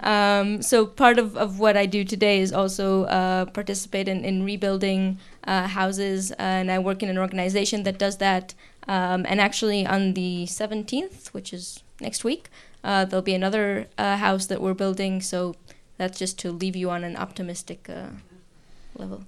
Um, 0.02 0.62
so 0.62 0.86
part 0.86 1.20
of, 1.20 1.38
of 1.38 1.60
what 1.60 1.78
I 1.78 1.86
do 1.86 2.04
today 2.04 2.42
is 2.42 2.52
also 2.52 3.04
uh, 3.06 3.46
participate 3.46 4.08
in, 4.08 4.26
in 4.26 4.44
rebuilding 4.44 5.20
uh, 5.44 5.68
houses, 5.68 6.32
and 6.32 6.72
I 6.72 6.80
work 6.80 7.04
in 7.04 7.10
an 7.10 7.18
organization 7.18 7.84
that 7.84 7.98
does 7.98 8.18
that. 8.18 8.54
Um, 8.88 9.26
and 9.30 9.40
actually, 9.40 9.86
on 9.86 10.14
the 10.14 10.46
17th, 10.48 11.28
which 11.28 11.54
is 11.54 11.84
next 12.00 12.24
week, 12.24 12.50
uh, 12.84 13.06
there'll 13.06 13.22
be 13.22 13.36
another 13.36 13.88
uh, 13.98 14.18
house 14.18 14.48
that 14.48 14.62
we're 14.62 14.74
building. 14.74 15.22
So 15.22 15.56
that's 15.98 16.18
just 16.18 16.40
to 16.40 16.52
leave 16.52 16.76
you 16.76 16.90
on 16.90 17.04
an 17.04 17.16
optimistic 17.16 17.90
uh, 17.90 18.10
level. 18.98 19.24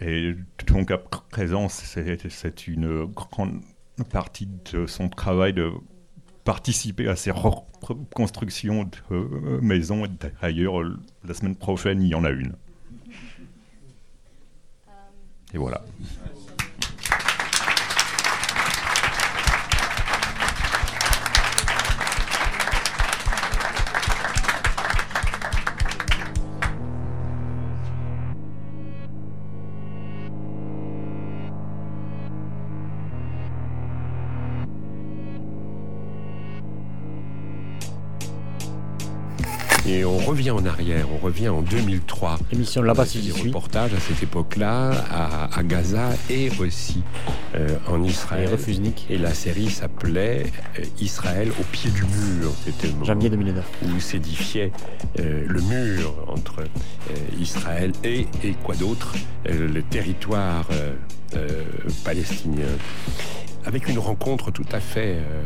Et 0.00 0.34
donc 0.66 0.90
à 0.90 0.98
présent, 0.98 1.68
c'est 1.68 2.66
une 2.66 3.06
grande 3.06 3.60
partie 4.10 4.48
de 4.72 4.86
son 4.86 5.08
travail 5.08 5.52
de 5.52 5.72
participer 6.44 7.08
à 7.08 7.16
ces 7.16 7.30
reconstructions 7.30 8.84
de 8.84 9.14
euh, 9.14 9.60
maisons. 9.60 10.04
D'ailleurs, 10.40 10.82
la 11.26 11.34
semaine 11.34 11.56
prochaine, 11.56 12.02
il 12.02 12.08
y 12.08 12.14
en 12.14 12.24
a 12.24 12.30
une. 12.30 12.54
Et 15.54 15.58
voilà. 15.58 15.82
Et 39.94 40.04
on 40.04 40.18
revient 40.18 40.50
en 40.50 40.66
arrière, 40.66 41.06
on 41.12 41.24
revient 41.24 41.48
en 41.48 41.62
2003. 41.62 42.38
Émission 42.52 42.82
là-bas 42.82 43.06
si 43.06 43.20
des 43.20 43.30
reportages 43.30 43.94
à 43.94 44.00
cette 44.00 44.24
époque-là, 44.24 44.90
à, 45.08 45.56
à 45.56 45.62
Gaza 45.62 46.08
et 46.28 46.50
aussi 46.58 47.04
euh, 47.54 47.68
en 47.88 48.02
Israël. 48.02 48.48
Refusnik. 48.50 49.06
Et 49.08 49.18
la 49.18 49.32
série 49.32 49.70
s'appelait 49.70 50.46
euh, 50.80 50.82
Israël 51.00 51.52
au 51.60 51.62
pied 51.70 51.92
du 51.92 52.02
mur. 52.02 52.50
C'était 52.64 52.88
le 52.88 53.04
Janvier 53.04 53.30
2009. 53.30 53.64
où 53.84 54.00
s'édifiait 54.00 54.72
euh, 55.20 55.44
le 55.46 55.60
mur 55.60 56.12
entre 56.26 56.62
euh, 56.62 57.14
Israël 57.40 57.92
et, 58.02 58.26
et 58.42 58.54
quoi 58.64 58.74
d'autre 58.74 59.14
Le 59.46 59.80
territoire 59.82 60.68
palestinien 62.04 62.66
avec 63.66 63.88
une 63.88 63.98
rencontre 63.98 64.50
tout 64.50 64.66
à 64.72 64.80
fait 64.80 65.16
euh, 65.16 65.42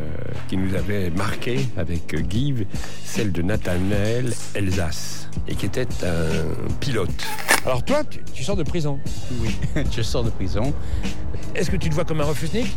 qui 0.48 0.56
nous 0.56 0.74
avait 0.74 1.10
marqué 1.10 1.60
avec 1.76 2.14
Guy, 2.14 2.66
celle 3.04 3.32
de 3.32 3.42
Nathanaël 3.42 4.32
Elsace, 4.54 5.28
et 5.46 5.54
qui 5.54 5.66
était 5.66 5.88
un 6.04 6.72
pilote. 6.80 7.26
Alors 7.64 7.84
toi, 7.84 8.04
tu, 8.04 8.20
tu 8.32 8.42
sors 8.42 8.56
de 8.56 8.62
prison. 8.62 8.98
Oui, 9.40 9.54
je 9.90 10.02
sors 10.02 10.24
de 10.24 10.30
prison. 10.30 10.72
Est-ce 11.54 11.70
que 11.70 11.76
tu 11.76 11.88
te 11.88 11.94
vois 11.94 12.04
comme 12.04 12.20
un 12.20 12.24
refusnik 12.24 12.76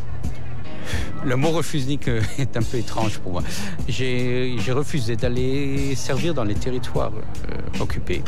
Le 1.24 1.36
mot 1.36 1.52
refusnik 1.52 2.08
euh, 2.08 2.22
est 2.40 2.58
un 2.58 2.62
peu 2.62 2.78
étrange 2.78 3.20
pour 3.20 3.34
moi. 3.34 3.44
J'ai 3.88 4.58
refusé 4.70 5.16
d'aller 5.16 5.96
servir 5.96 6.34
dans 6.34 6.44
les 6.44 6.56
territoires 6.56 7.12
euh, 7.14 7.82
occupés. 7.82 8.24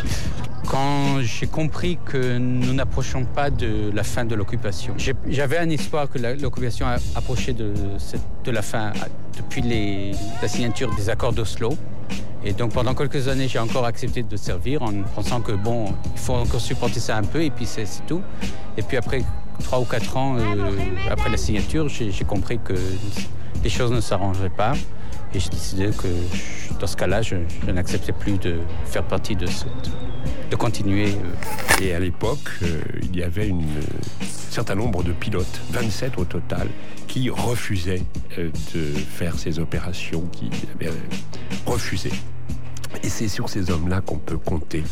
Quand 0.70 1.22
j'ai 1.22 1.48
compris 1.48 1.98
que 2.05 2.38
nous 2.38 2.74
n'approchons 2.74 3.25
pas 3.25 3.50
de 3.50 3.91
la 3.93 4.03
fin 4.03 4.25
de 4.25 4.34
l'occupation, 4.34 4.96
j'avais 5.27 5.58
un 5.58 5.70
espoir 5.70 6.10
que 6.10 6.20
l'occupation 6.41 6.86
approchait 7.15 7.53
de, 7.53 7.74
la 8.50 8.62
fin 8.62 8.93
depuis 9.36 10.13
la 10.41 10.48
signature 10.48 10.96
des 10.96 11.10
accords 11.10 11.34
d'Oslo. 11.34 11.75
Et 12.46 12.53
donc 12.53 12.74
pendant 12.74 12.93
quelques 12.93 13.27
années, 13.27 13.48
j'ai 13.48 13.60
encore 13.60 13.86
accepté 13.86 14.24
de 14.24 14.38
servir 14.38 14.84
en 14.84 14.91
pensant 15.15 15.41
que 15.41 15.51
bon, 15.51 15.93
il 16.13 16.20
faut 16.20 16.34
encore 16.34 16.62
supporter 16.62 17.00
ça 17.00 17.17
un 17.17 17.24
peu 17.24 17.41
et 17.41 17.50
puis 17.50 17.65
c'est 17.65 17.86
tout. 18.08 18.22
Et 18.77 18.82
puis 18.82 18.98
après 18.98 19.22
trois 19.62 19.79
ou 19.79 19.86
quatre 19.86 20.17
ans 20.17 20.38
euh, 20.38 20.72
après 21.10 21.29
la 21.29 21.38
signature, 21.38 21.88
j'ai 21.89 22.12
compris 22.25 22.60
que 22.63 22.74
les 23.63 23.69
choses 23.69 23.91
ne 23.91 24.01
s'arrangeaient 24.01 24.50
pas. 24.50 24.74
Et 25.33 25.39
j'ai 25.39 25.50
décidé 25.50 25.86
que 25.88 26.07
dans 26.79 26.86
ce 26.88 26.95
cas-là, 26.95 27.22
je, 27.22 27.36
n'acceptais 27.72 28.12
plus 28.12 28.38
de 28.38 28.57
faire 28.86 29.03
partie 29.03 29.36
de 29.36 29.48
cette, 29.48 29.91
de 30.51 30.55
continuer. 30.55 31.10
euh. 31.10 31.83
Et 31.83 31.93
à 31.93 32.00
l'époque, 32.00 32.50
euh, 32.62 32.81
il 33.01 33.15
y 33.15 33.24
avait 33.24 33.50
un 33.50 33.62
certain 34.50 34.75
nombre 34.75 35.03
de 35.03 35.12
pilotes, 35.12 35.62
27 35.72 36.17
au 36.19 36.25
total, 36.25 36.67
qui 37.07 37.29
refusaient 37.29 38.03
de 38.38 38.81
faire 39.10 39.38
ces 39.38 39.60
opérations, 39.60 40.24
qui 40.31 40.50
avaient 40.79 40.91
refusé. 41.65 42.12
Et 43.02 43.10
c'est 43.10 43.28
sur 43.28 43.50
ces 43.50 43.72
hommes-là 43.72 44.02
qu'on 44.02 44.18
peut 44.18 44.38
compter. 44.38 44.84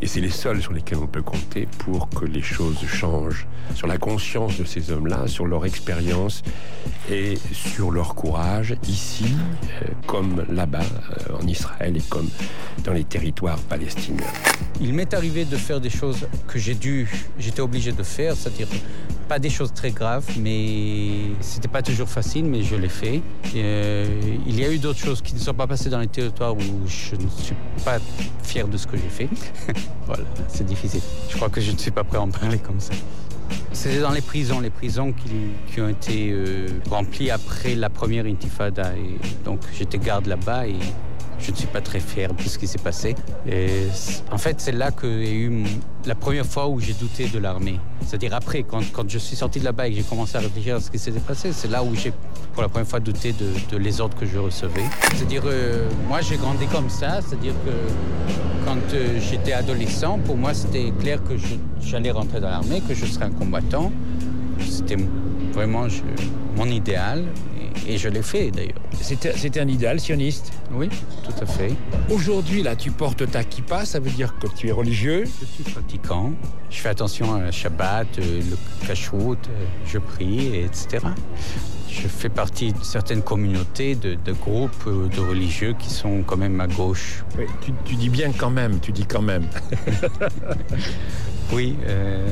Et 0.00 0.06
c'est 0.06 0.20
les 0.20 0.30
seuls 0.30 0.62
sur 0.62 0.72
lesquels 0.72 0.98
on 0.98 1.06
peut 1.06 1.22
compter 1.22 1.68
pour 1.78 2.08
que 2.08 2.24
les 2.24 2.42
choses 2.42 2.78
changent. 2.86 3.46
Sur 3.74 3.86
la 3.86 3.98
conscience 3.98 4.58
de 4.58 4.64
ces 4.64 4.90
hommes-là, 4.90 5.26
sur 5.26 5.46
leur 5.46 5.64
expérience 5.66 6.42
et 7.10 7.34
sur 7.52 7.90
leur 7.90 8.14
courage, 8.14 8.76
ici, 8.88 9.26
euh, 9.82 9.86
comme 10.06 10.44
là-bas, 10.50 10.80
euh, 10.80 11.38
en 11.42 11.46
Israël 11.46 11.96
et 11.96 12.02
comme 12.08 12.28
dans 12.84 12.92
les 12.92 13.04
territoires 13.04 13.58
palestiniens. 13.58 14.24
Il 14.80 14.92
m'est 14.92 15.14
arrivé 15.14 15.44
de 15.44 15.56
faire 15.56 15.80
des 15.80 15.90
choses 15.90 16.26
que 16.48 16.58
j'ai 16.58 16.74
dû, 16.74 17.08
j'étais 17.38 17.60
obligé 17.60 17.92
de 17.92 18.02
faire, 18.02 18.34
c'est-à-dire 18.36 18.68
pas 19.28 19.38
des 19.38 19.50
choses 19.50 19.72
très 19.72 19.90
graves, 19.90 20.26
mais 20.38 21.32
c'était 21.40 21.68
pas 21.68 21.82
toujours 21.82 22.08
facile, 22.08 22.44
mais 22.44 22.62
je 22.62 22.76
l'ai 22.76 22.88
fait. 22.88 23.22
Euh, 23.56 24.06
il 24.46 24.58
y 24.58 24.64
a 24.64 24.70
eu 24.70 24.78
d'autres 24.78 24.98
choses 24.98 25.22
qui 25.22 25.34
ne 25.34 25.38
sont 25.38 25.54
pas 25.54 25.66
passées 25.66 25.90
dans 25.90 26.00
les 26.00 26.08
territoires 26.08 26.54
où 26.54 26.86
je 26.86 27.16
ne 27.16 27.28
suis 27.28 27.56
pas 27.84 27.98
fier 28.42 28.68
de 28.68 28.76
ce 28.76 28.86
que 28.86 28.96
j'ai 28.96 29.08
fait. 29.08 29.28
voilà, 30.06 30.24
c'est 30.48 30.66
difficile. 30.66 31.00
Je 31.30 31.36
crois 31.36 31.48
que 31.48 31.60
je 31.60 31.72
ne 31.72 31.78
suis 31.78 31.90
pas 31.90 32.04
prêt 32.04 32.18
à 32.18 32.22
en 32.22 32.30
parler 32.30 32.58
comme 32.58 32.80
ça. 32.80 32.92
C'était 33.72 34.00
dans 34.00 34.12
les 34.12 34.20
prisons, 34.20 34.60
les 34.60 34.70
prisons 34.70 35.12
qui, 35.12 35.30
qui 35.72 35.80
ont 35.80 35.88
été 35.88 36.30
euh, 36.30 36.68
remplies 36.90 37.30
après 37.30 37.74
la 37.74 37.90
première 37.90 38.26
intifada. 38.26 38.92
Et 38.96 39.44
donc 39.44 39.60
j'étais 39.76 39.98
garde 39.98 40.26
là-bas 40.26 40.66
et 40.66 40.76
je 41.44 41.50
ne 41.50 41.56
suis 41.56 41.66
pas 41.66 41.80
très 41.82 42.00
fier 42.00 42.32
de 42.32 42.42
ce 42.42 42.58
qui 42.58 42.66
s'est 42.66 42.78
passé. 42.78 43.14
En 44.32 44.38
fait, 44.38 44.60
c'est 44.60 44.72
là 44.72 44.90
y 45.02 45.06
a 45.06 45.30
eu 45.30 45.64
la 46.06 46.14
première 46.14 46.46
fois 46.46 46.68
où 46.68 46.80
j'ai 46.80 46.94
douté 46.94 47.28
de 47.28 47.38
l'armée. 47.38 47.78
C'est-à-dire 48.06 48.34
après, 48.34 48.62
quand, 48.62 48.80
quand 48.92 49.08
je 49.08 49.18
suis 49.18 49.36
sorti 49.36 49.60
de 49.60 49.64
là-bas 49.64 49.86
et 49.86 49.90
que 49.90 49.96
j'ai 49.96 50.02
commencé 50.02 50.36
à 50.36 50.40
réfléchir 50.40 50.76
à 50.76 50.80
ce 50.80 50.90
qui 50.90 50.98
s'était 50.98 51.20
passé, 51.20 51.52
c'est 51.52 51.70
là 51.70 51.82
où 51.82 51.94
j'ai 51.94 52.12
pour 52.54 52.62
la 52.62 52.68
première 52.68 52.88
fois 52.88 53.00
douté 53.00 53.32
de, 53.32 53.76
les 53.76 54.00
ordres 54.00 54.16
que 54.16 54.26
je 54.26 54.38
recevais. 54.38 54.84
C'est-à-dire, 55.14 55.42
euh, 55.46 55.88
moi 56.08 56.20
j'ai 56.20 56.36
grandi 56.36 56.66
comme 56.66 56.88
ça, 56.88 57.20
c'est-à-dire 57.20 57.54
que 57.64 58.64
quand 58.64 58.94
euh, 58.94 59.18
j'étais 59.20 59.52
adolescent, 59.52 60.18
pour 60.20 60.36
moi 60.36 60.54
c'était 60.54 60.92
clair 61.00 61.22
que 61.22 61.34
j'allais 61.82 62.10
rentrer 62.10 62.40
dans 62.40 62.50
l'armée, 62.50 62.80
que 62.86 62.94
je 62.94 63.04
serais 63.04 63.26
un 63.26 63.30
combattant. 63.30 63.92
C'était 64.60 64.96
vraiment 65.52 65.86
mon 66.56 66.66
idéal 66.66 67.24
et, 67.86 67.98
je 67.98 68.08
l'ai 68.08 68.22
fait 68.22 68.50
d'ailleurs. 68.50 68.80
C'était 69.00 69.60
un 69.60 69.68
idéal 69.68 70.00
sioniste 70.00 70.52
Oui, 70.72 70.88
tout 70.88 71.42
à 71.42 71.46
fait. 71.46 71.72
Aujourd'hui, 72.10 72.62
là, 72.62 72.76
tu 72.76 72.90
portes 72.90 73.30
ta 73.30 73.44
kippa, 73.44 73.84
ça 73.84 74.00
veut 74.00 74.10
dire 74.10 74.34
que 74.38 74.46
tu 74.46 74.68
es 74.68 74.72
religieux 74.72 75.24
Je 75.40 75.46
suis 75.46 75.64
pratiquant. 75.64 76.32
Je 76.70 76.80
fais 76.80 76.88
attention 76.88 77.34
à 77.34 77.40
la 77.40 77.52
Shabbat, 77.52 78.18
euh, 78.18 78.40
le 78.50 78.86
cachout, 78.86 79.32
euh, 79.48 79.64
je 79.86 79.98
prie, 79.98 80.46
et 80.46 80.64
etc. 80.64 81.06
Je 81.88 82.08
fais 82.08 82.28
partie 82.28 82.72
de 82.72 82.82
certaines 82.82 83.22
communautés, 83.22 83.94
de, 83.94 84.16
de 84.16 84.32
groupes 84.32 84.72
euh, 84.88 85.08
de 85.08 85.20
religieux 85.20 85.76
qui 85.78 85.90
sont 85.90 86.22
quand 86.22 86.36
même 86.36 86.60
à 86.60 86.66
gauche. 86.66 87.24
Oui, 87.38 87.44
tu, 87.60 87.72
tu 87.84 87.94
dis 87.94 88.08
bien 88.08 88.32
quand 88.32 88.50
même, 88.50 88.80
tu 88.80 88.90
dis 88.90 89.06
quand 89.06 89.22
même. 89.22 89.46
Oui, 91.52 91.76
euh, 91.86 92.26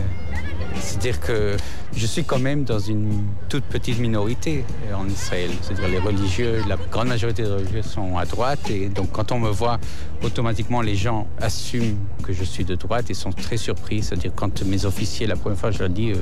c'est-à-dire 0.80 1.20
que 1.20 1.56
je 1.94 2.06
suis 2.06 2.24
quand 2.24 2.38
même 2.38 2.64
dans 2.64 2.78
une 2.78 3.24
toute 3.48 3.64
petite 3.64 3.98
minorité 3.98 4.64
euh, 4.87 4.94
en 4.94 5.08
Israël. 5.08 5.50
C'est-à-dire 5.62 5.88
les 5.88 5.98
religieux, 5.98 6.62
la 6.68 6.76
grande 6.90 7.08
majorité 7.08 7.42
des 7.42 7.50
religieux 7.50 7.82
sont 7.82 8.16
à 8.16 8.24
droite 8.24 8.70
et 8.70 8.88
donc 8.88 9.12
quand 9.12 9.32
on 9.32 9.38
me 9.38 9.50
voit, 9.50 9.78
automatiquement 10.22 10.80
les 10.80 10.94
gens 10.94 11.26
assument 11.40 11.96
que 12.22 12.32
je 12.32 12.44
suis 12.44 12.64
de 12.64 12.74
droite 12.74 13.11
et 13.11 13.14
sont 13.14 13.32
très 13.32 13.56
surpris. 13.56 14.02
C'est-à-dire 14.02 14.32
quand 14.35 14.62
mes 14.64 14.85
officiers, 14.85 15.26
la 15.26 15.37
première 15.37 15.58
fois, 15.58 15.70
je 15.70 15.80
leur 15.80 15.88
dis 15.88 16.12
euh, 16.12 16.16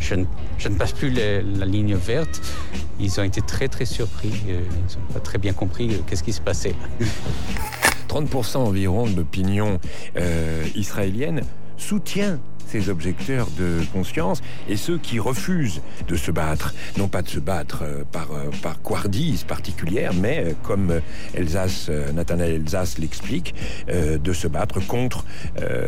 je, 0.00 0.14
ne, 0.14 0.24
je 0.58 0.68
ne 0.68 0.76
passe 0.76 0.92
plus 0.92 1.10
la, 1.10 1.40
ligne 1.66 1.94
verte, 1.94 2.40
ils 3.00 3.20
ont 3.20 3.24
été 3.24 3.40
très 3.40 3.68
très 3.68 3.84
surpris. 3.84 4.32
Euh, 4.48 4.60
Ils 4.88 4.98
n'ont 4.98 5.12
pas 5.12 5.20
très 5.20 5.38
bien 5.38 5.52
compris 5.52 6.00
qu'est-ce 6.06 6.22
qui 6.22 6.32
se 6.32 6.40
passait. 6.40 6.74
30% 8.08 8.58
environ 8.58 9.06
de 9.06 9.16
l'opinion 9.16 9.78
israélienne 10.74 11.42
soutient 11.76 12.38
ces 12.66 12.88
objecteurs 12.88 13.48
de 13.58 13.80
conscience 13.92 14.42
et 14.68 14.76
ceux 14.76 14.98
qui 14.98 15.18
refusent 15.18 15.80
de 16.08 16.16
se 16.16 16.30
battre, 16.30 16.74
non 16.98 17.08
pas 17.08 17.22
de 17.22 17.28
se 17.28 17.38
battre 17.40 17.80
euh, 17.82 18.04
par, 18.10 18.32
euh, 18.32 18.50
par 18.62 18.80
couardise 18.82 19.44
particulière, 19.44 20.12
mais 20.14 20.42
euh, 20.44 20.52
comme 20.62 21.00
Elsace, 21.34 21.90
Nathanaël 22.14 22.54
Elsace 22.62 22.98
l'explique, 22.98 23.54
de 23.88 24.32
se 24.32 24.48
battre 24.48 24.80
contre 24.86 25.24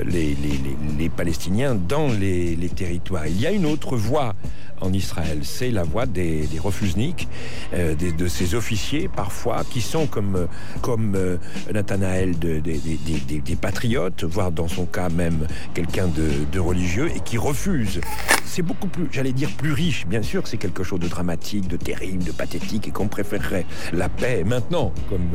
les, 0.05 0.35
les- 0.35 0.35
les- 0.35 0.77
les 0.99 1.09
Palestiniens 1.09 1.75
dans 1.75 2.09
les 2.09 2.57
territoires. 2.75 3.27
Il 3.27 3.41
y 3.41 3.47
a 3.47 3.51
une 3.51 3.67
autre 3.67 3.97
voie 3.97 4.35
en 4.81 4.93
Israël, 4.93 5.41
c'est 5.43 5.71
la 5.71 5.83
voie 5.85 6.07
des, 6.07 6.47
des 6.47 6.59
euh, 7.75 7.95
des- 7.95 8.13
de 8.13 8.27
ces 8.29 8.55
officiers 8.55 9.09
parfois 9.09 9.65
qui 9.71 9.81
sont 9.81 10.07
comme, 10.07 10.37
euh, 10.37 10.47
comme 10.83 11.15
euh, 11.15 11.37
Nathanaël 11.73 12.39
de- 12.39 12.61
des- 12.61 12.79
patriotes, 13.57 14.25
voire 14.25 14.53
dans 14.53 14.69
son 14.69 14.87
cas 14.87 15.09
même 15.09 15.47
quelqu'un 15.75 16.07
de, 16.09 16.31
religieux 16.59 17.11
et 17.15 17.21
qui 17.21 17.39
refusent. 17.39 18.01
C'est 18.45 18.63
beaucoup 18.63 18.89
plus, 18.89 19.07
j'allais 19.13 19.33
dire 19.33 19.51
plus 19.51 19.73
riche, 19.73 20.07
bien 20.07 20.23
sûr 20.23 20.43
que 20.43 20.49
c'est 20.49 20.57
quelque 20.57 20.83
chose 20.83 21.01
de 21.01 21.09
dramatique, 21.09 21.69
de 21.69 21.77
terrible, 21.77 22.25
de 22.25 22.33
pathétique 22.33 22.89
et 22.89 22.91
qu'on 22.91 23.09
préférerait 23.09 23.67
la 23.93 24.09
paix 24.09 24.43
maintenant, 24.45 24.93
comme 25.09 25.29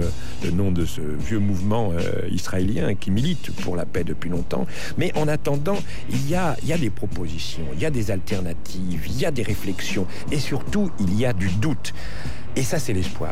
le 0.44 0.52
nom 0.52 0.72
de 0.72 0.86
ce 0.86 1.02
vieux 1.02 1.40
mouvement 1.40 1.92
israélien 2.32 2.96
qui 2.96 3.12
milite 3.12 3.52
pour 3.62 3.76
la 3.76 3.86
paix 3.86 4.04
depuis 4.04 4.30
longtemps. 4.30 4.66
Mais 4.98 5.12
en 5.18 5.28
attendant, 5.28 5.78
il 6.10 6.30
y 6.30 6.36
a, 6.36 6.58
y 6.66 6.74
a 6.74 6.78
des 6.78 6.90
propositions, 6.90 7.64
il 7.74 7.80
y 7.82 7.86
a 7.86 7.92
des 7.92 8.10
alternatives, 8.12 9.04
il 9.08 9.20
y 9.20 9.26
a 9.26 9.32
des 9.34 9.44
réflexions 9.44 10.08
et 10.32 10.40
surtout 10.40 10.92
il 11.00 11.18
y 11.20 11.26
a 11.26 11.34
du 11.34 11.50
doute. 11.50 11.94
Et 12.56 12.64
ça, 12.64 12.80
c'est 12.80 12.94
l'espoir. 12.94 13.32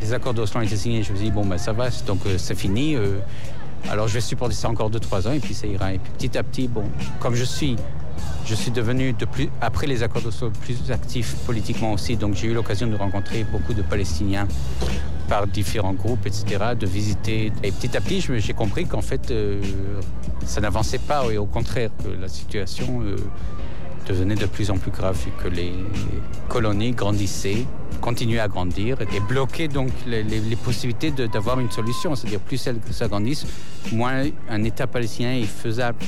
Les 0.00 0.12
accords 0.12 0.34
d'Oslo 0.34 0.60
ont 0.60 0.62
été 0.62 0.76
signés, 0.76 1.02
je 1.02 1.12
me 1.12 1.18
dit, 1.18 1.30
bon, 1.30 1.44
ben 1.44 1.58
ça 1.58 1.72
va, 1.72 1.90
donc 2.06 2.20
euh, 2.26 2.38
c'est 2.38 2.54
fini. 2.54 2.96
euh, 2.96 3.18
alors 3.88 4.08
je 4.08 4.14
vais 4.14 4.20
supporter 4.20 4.54
ça 4.54 4.68
encore 4.68 4.90
2-3 4.90 5.28
ans 5.28 5.32
et 5.32 5.40
puis 5.40 5.54
ça 5.54 5.66
ira. 5.66 5.92
Et 5.92 5.98
puis 5.98 6.12
petit 6.16 6.38
à 6.38 6.42
petit, 6.42 6.66
bon, 6.66 6.84
comme 7.20 7.34
je 7.34 7.44
suis, 7.44 7.76
je 8.44 8.54
suis 8.54 8.70
devenu, 8.70 9.12
de 9.12 9.24
plus, 9.26 9.48
après 9.60 9.86
les 9.86 10.02
accords 10.02 10.22
d'Oslo, 10.22 10.50
plus 10.62 10.90
actif 10.90 11.36
politiquement 11.46 11.92
aussi. 11.92 12.16
Donc 12.16 12.34
j'ai 12.34 12.48
eu 12.48 12.54
l'occasion 12.54 12.86
de 12.86 12.96
rencontrer 12.96 13.44
beaucoup 13.44 13.74
de 13.74 13.82
Palestiniens 13.82 14.48
par 15.28 15.46
différents 15.46 15.94
groupes, 15.94 16.26
etc., 16.26 16.74
de 16.78 16.86
visiter. 16.86 17.52
Et 17.62 17.72
petit 17.72 17.96
à 17.96 18.00
petit, 18.00 18.20
j'ai 18.20 18.52
compris 18.52 18.86
qu'en 18.86 19.02
fait, 19.02 19.30
euh, 19.30 19.60
ça 20.44 20.60
n'avançait 20.60 20.98
pas, 20.98 21.24
et 21.30 21.38
au 21.38 21.46
contraire, 21.46 21.90
que 22.02 22.08
la 22.08 22.28
situation 22.28 23.02
euh, 23.02 23.16
devenait 24.06 24.34
de 24.34 24.46
plus 24.46 24.70
en 24.70 24.78
plus 24.78 24.90
grave 24.90 25.18
vu 25.24 25.32
que 25.42 25.48
les 25.48 25.72
colonies 26.48 26.92
grandissaient, 26.92 27.66
continuaient 28.00 28.40
à 28.40 28.48
grandir 28.48 28.98
et 29.00 29.20
bloquaient 29.20 29.68
donc 29.68 29.90
les, 30.06 30.56
possibilités 30.56 31.10
d'avoir 31.10 31.60
une 31.60 31.70
solution. 31.70 32.14
C'est-à-dire 32.14 32.40
plus 32.40 32.64
elles 32.66 32.80
s'agrandissent, 32.90 33.46
moins 33.92 34.24
un 34.48 34.64
État 34.64 34.86
palestinien 34.86 35.32
est 35.32 35.44
faisable. 35.44 35.98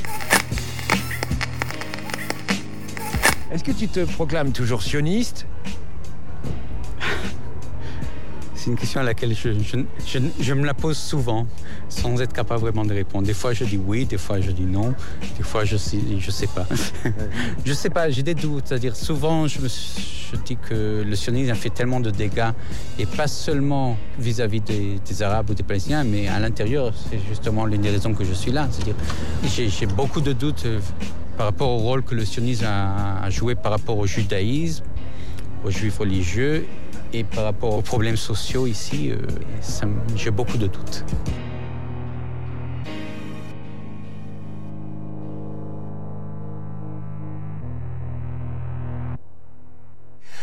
Est-ce 3.52 3.64
que 3.64 3.72
tu 3.72 3.88
te 3.88 4.04
proclames 4.04 4.52
toujours 4.52 4.82
sioniste? 4.82 5.46
Une 8.68 8.76
question 8.76 9.00
à 9.00 9.04
laquelle 9.04 9.34
je, 9.34 10.52
me 10.54 10.64
la 10.64 10.74
pose 10.74 10.96
souvent, 10.96 11.46
sans 11.88 12.20
être 12.20 12.32
capable 12.32 12.60
vraiment 12.60 12.84
de 12.84 12.92
répondre. 12.92 13.26
Des 13.26 13.34
fois, 13.34 13.52
je 13.52 13.64
dis 13.64 13.78
oui, 13.78 14.04
des 14.04 14.18
fois, 14.18 14.40
je 14.40 14.50
dis 14.50 14.64
non, 14.64 14.94
des 15.36 15.42
fois, 15.42 15.64
je 15.64 15.76
sais, 15.76 15.98
je 16.18 16.30
sais 16.30 16.46
pas. 16.46 16.66
je 17.64 17.72
sais 17.72 17.90
pas, 17.90 18.10
j'ai 18.10 18.22
des 18.22 18.34
doutes. 18.34 18.64
C'est-à-dire, 18.66 18.94
souvent, 18.94 19.46
je 19.46 19.58
dis 20.44 20.56
que 20.56 21.02
le 21.06 21.16
sionisme 21.16 21.50
a 21.50 21.54
fait 21.54 21.70
tellement 21.70 22.00
de 22.00 22.10
dégâts, 22.10 22.50
et 22.98 23.06
pas 23.06 23.26
seulement 23.26 23.96
vis-à-vis 24.18 24.60
des, 24.60 25.22
Arabes 25.22 25.50
ou 25.50 25.54
des 25.54 25.62
Palestiniens, 25.62 26.04
mais 26.04 26.28
à 26.28 26.38
l'intérieur. 26.38 26.92
C'est 27.10 27.18
justement 27.28 27.64
l'une 27.64 27.80
des 27.80 27.90
raisons 27.90 28.14
que 28.14 28.24
je 28.24 28.34
suis 28.34 28.52
là. 28.52 28.68
C'est-à-dire, 28.70 28.94
j'ai 29.44 29.86
beaucoup 29.86 30.20
de 30.20 30.32
doutes 30.32 30.64
euh, 30.66 30.78
par 31.36 31.46
rapport 31.46 31.70
au 31.70 31.78
rôle 31.78 32.02
que 32.02 32.14
le 32.14 32.24
sionisme 32.24 32.66
a 32.66 33.28
joué 33.30 33.54
par 33.54 33.72
rapport 33.72 33.98
au 33.98 34.06
judaïsme, 34.06 34.84
aux 35.64 35.70
juifs 35.70 35.98
religieux 35.98 36.66
et 37.12 37.24
par 37.24 37.44
rapport 37.44 37.74
aux 37.74 37.82
problèmes 37.82 38.16
sociaux 38.16 38.66
ici, 38.66 39.10
euh, 39.10 39.16
j'ai 40.14 40.30
beaucoup 40.30 40.58
de 40.58 40.66
doutes. 40.66 41.04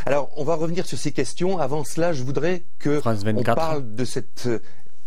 Alors, 0.07 0.29
on 0.37 0.43
va 0.43 0.53
revenir 0.53 0.85
sur 0.85 0.99
ces 0.99 1.11
questions. 1.11 1.57
Avant 1.57 1.83
cela, 1.83 2.13
je 2.13 2.23
voudrais 2.23 2.65
que 2.77 3.01
on 3.05 3.43
parle 3.43 3.95
de 3.95 4.05
cette 4.05 4.47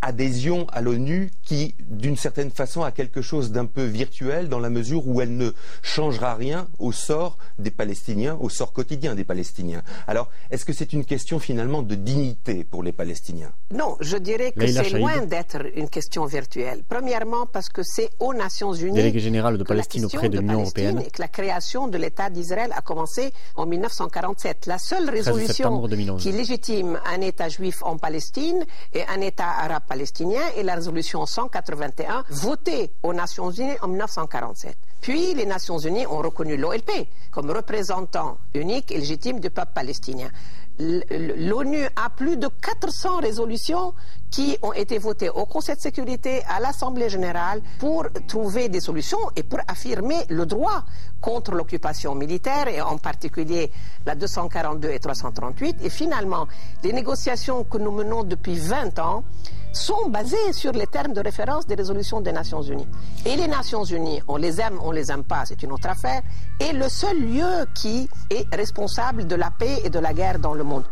adhésion 0.00 0.66
à 0.72 0.80
l'ONU 0.80 1.30
qui, 1.42 1.74
d'une 1.80 2.16
certaine 2.16 2.50
façon, 2.50 2.82
a 2.82 2.92
quelque 2.92 3.22
chose 3.22 3.50
d'un 3.50 3.66
peu 3.66 3.84
virtuel 3.84 4.48
dans 4.48 4.60
la 4.60 4.70
mesure 4.70 5.06
où 5.06 5.20
elle 5.20 5.36
ne 5.36 5.50
changera 5.82 6.34
rien 6.34 6.68
au 6.78 6.92
sort 6.92 7.38
des 7.58 7.70
Palestiniens, 7.70 8.36
au 8.40 8.48
sort 8.48 8.72
quotidien 8.72 9.14
des 9.14 9.24
Palestiniens. 9.24 9.82
Alors, 10.06 10.28
est-ce 10.50 10.64
que 10.64 10.72
c'est 10.72 10.92
une 10.92 11.04
question 11.04 11.38
finalement 11.38 11.82
de 11.82 11.94
dignité 11.94 12.64
pour 12.64 12.82
les 12.82 12.92
Palestiniens? 12.92 13.52
Non, 13.72 13.96
je 14.00 14.16
dirais 14.16 14.52
que 14.52 14.66
c'est 14.66 14.90
loin 14.90 15.24
d'être 15.26 15.58
une 15.74 15.88
question 15.88 16.26
virtuelle. 16.26 16.84
Premièrement, 16.88 17.46
parce 17.46 17.68
que 17.68 17.82
c'est 17.82 18.10
aux 18.20 18.34
Nations 18.34 18.72
Unies. 18.72 18.94
Délégué 18.94 19.20
général 19.20 19.58
de 19.58 19.64
Palestine 19.64 20.04
auprès 20.04 20.28
de 20.28 20.38
l'Union 20.38 20.60
européenne. 20.60 21.02
Et 21.04 21.10
que 21.10 21.20
la 21.20 21.28
création 21.28 21.88
de 21.88 21.98
l'État 21.98 22.30
d'Israël 22.30 22.72
a 22.76 22.82
commencé 22.82 23.32
en 23.56 23.66
1947. 23.66 24.66
La 24.66 24.78
seule 24.78 25.10
résolution 25.10 25.86
qui 26.18 26.32
légitime 26.32 27.00
un 27.06 27.20
État 27.20 27.48
juif 27.48 27.82
en 27.82 27.96
Palestine 27.96 28.64
et 28.92 29.02
un 29.06 29.20
État 29.20 29.48
arabe 29.48 29.82
palestinien 29.88 30.42
et 30.56 30.62
la 30.62 30.74
résolution 30.74 31.24
181 31.26 32.24
votée 32.30 32.92
aux 33.02 33.12
Nations 33.12 33.50
Unies 33.50 33.76
en 33.82 33.88
1947. 33.88 34.76
Puis 35.00 35.34
les 35.34 35.46
Nations 35.46 35.78
Unies 35.78 36.06
ont 36.06 36.18
reconnu 36.18 36.56
l'OLP 36.56 36.90
comme 37.30 37.50
représentant 37.50 38.38
unique 38.54 38.92
et 38.92 38.98
légitime 38.98 39.40
du 39.40 39.50
peuple 39.50 39.72
palestinien 39.74 40.30
l'ONU 40.78 41.84
a 41.96 42.10
plus 42.10 42.36
de 42.36 42.48
400 42.48 43.18
résolutions 43.18 43.94
qui 44.30 44.56
ont 44.62 44.72
été 44.72 44.98
votées 44.98 45.30
au 45.30 45.46
Conseil 45.46 45.76
de 45.76 45.80
sécurité, 45.80 46.42
à 46.48 46.60
l'Assemblée 46.60 47.08
générale, 47.08 47.62
pour 47.78 48.06
trouver 48.26 48.68
des 48.68 48.80
solutions 48.80 49.18
et 49.36 49.42
pour 49.42 49.58
affirmer 49.66 50.18
le 50.28 50.46
droit 50.46 50.84
contre 51.20 51.52
l'occupation 51.52 52.14
militaire, 52.14 52.68
et 52.68 52.80
en 52.80 52.98
particulier 52.98 53.70
la 54.06 54.14
242 54.14 54.90
et 54.90 54.98
338. 54.98 55.78
Et 55.82 55.90
finalement, 55.90 56.46
les 56.84 56.92
négociations 56.92 57.64
que 57.64 57.78
nous 57.78 57.90
menons 57.90 58.22
depuis 58.22 58.58
20 58.58 58.98
ans 58.98 59.24
sont 59.72 60.08
basées 60.08 60.52
sur 60.52 60.72
les 60.72 60.86
termes 60.86 61.12
de 61.12 61.20
référence 61.20 61.66
des 61.66 61.74
résolutions 61.74 62.20
des 62.20 62.32
Nations 62.32 62.62
Unies. 62.62 62.86
Et 63.26 63.36
les 63.36 63.48
Nations 63.48 63.84
Unies, 63.84 64.20
on 64.28 64.36
les 64.36 64.60
aime, 64.60 64.78
on 64.82 64.90
les 64.90 65.10
aime 65.10 65.24
pas, 65.24 65.44
c'est 65.44 65.62
une 65.62 65.72
autre 65.72 65.88
affaire, 65.88 66.22
est 66.60 66.72
le 66.72 66.88
seul 66.88 67.18
lieu 67.20 67.66
qui 67.74 68.08
est 68.30 68.46
responsable 68.54 69.26
de 69.26 69.34
la 69.34 69.50
paix 69.50 69.80
et 69.84 69.90
de 69.90 69.98
la 69.98 70.12
guerre 70.12 70.38
dans 70.38 70.54
le 70.54 70.64
monde. 70.64 70.84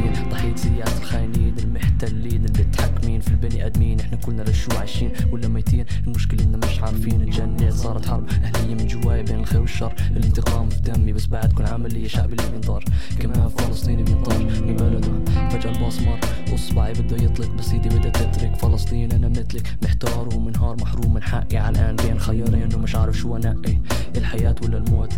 الخاينين 0.00 0.30
ضحية 0.30 0.56
سياسة 0.56 0.98
الخاينين 0.98 1.54
المحتلين 1.58 2.44
اللي 2.44 2.64
تحكمين 2.64 3.20
في 3.20 3.28
البني 3.28 3.66
آدمين. 3.66 4.00
إحنا 4.00 4.16
كلنا 4.16 4.42
رشوا 4.42 4.74
عايشين؟ 4.78 5.12
ولا 5.32 5.48
ميتين؟ 5.48 5.84
المشكلة 6.06 6.44
إننا 6.44 6.66
مش 6.66 6.80
عارفين. 6.80 7.22
الجنة 7.22 7.70
صارت 7.70 8.06
حرب 8.06 8.28
أهلية 8.28 8.74
من 8.74 8.86
جوايا 8.86 9.22
بين 9.22 9.40
الخير 9.40 9.60
والشر. 9.60 9.94
الانتقام 10.16 10.68
في 10.68 10.80
دمي 10.80 11.12
بس 11.12 11.26
بعد 11.26 11.52
كل 11.52 11.66
عملية 11.66 12.08
شعبي 12.08 12.34
اللي 12.34 12.50
بينطار 12.50 12.84
كمان 13.20 13.48
فلسطيني 13.48 14.02
بينطار 14.02 14.38
من 14.38 14.76
بلده. 14.76 15.32
فجأة 15.48 15.72
الباص 15.72 16.00
مر. 16.00 16.18
أصبعي 16.54 16.92
بده 16.92 17.16
يطلق 17.24 17.50
بس 17.50 17.72
إيدي 17.72 17.88
بدها 17.88 18.10
تترك. 18.10 18.56
فلسطين 18.56 19.12
أنا 19.12 19.28
مثلك 19.28 19.76
محتار 19.82 20.28
ومنهار 20.34 20.76
محروم. 20.80 21.14
من 21.14 21.22
حقي 21.22 21.56
على 21.56 21.78
الآن 21.78 21.96
بين 21.96 22.20
خيارين 22.20 22.74
ومش 22.74 22.96
عارف 22.96 23.18
شو 23.18 23.36
أنقي. 23.36 23.78
الحياة 24.16 24.54
ولا 24.62 24.78
الموت؟ 24.78 25.14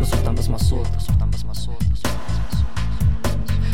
بس 0.00 0.10
صرت 0.10 0.28
عم 0.28 0.34
بسمع 0.34 0.54
الصوت 0.54 0.86
صرت 0.98 1.22
عم 1.22 1.30
بسمع 1.30 1.50
الصوت 1.50 1.82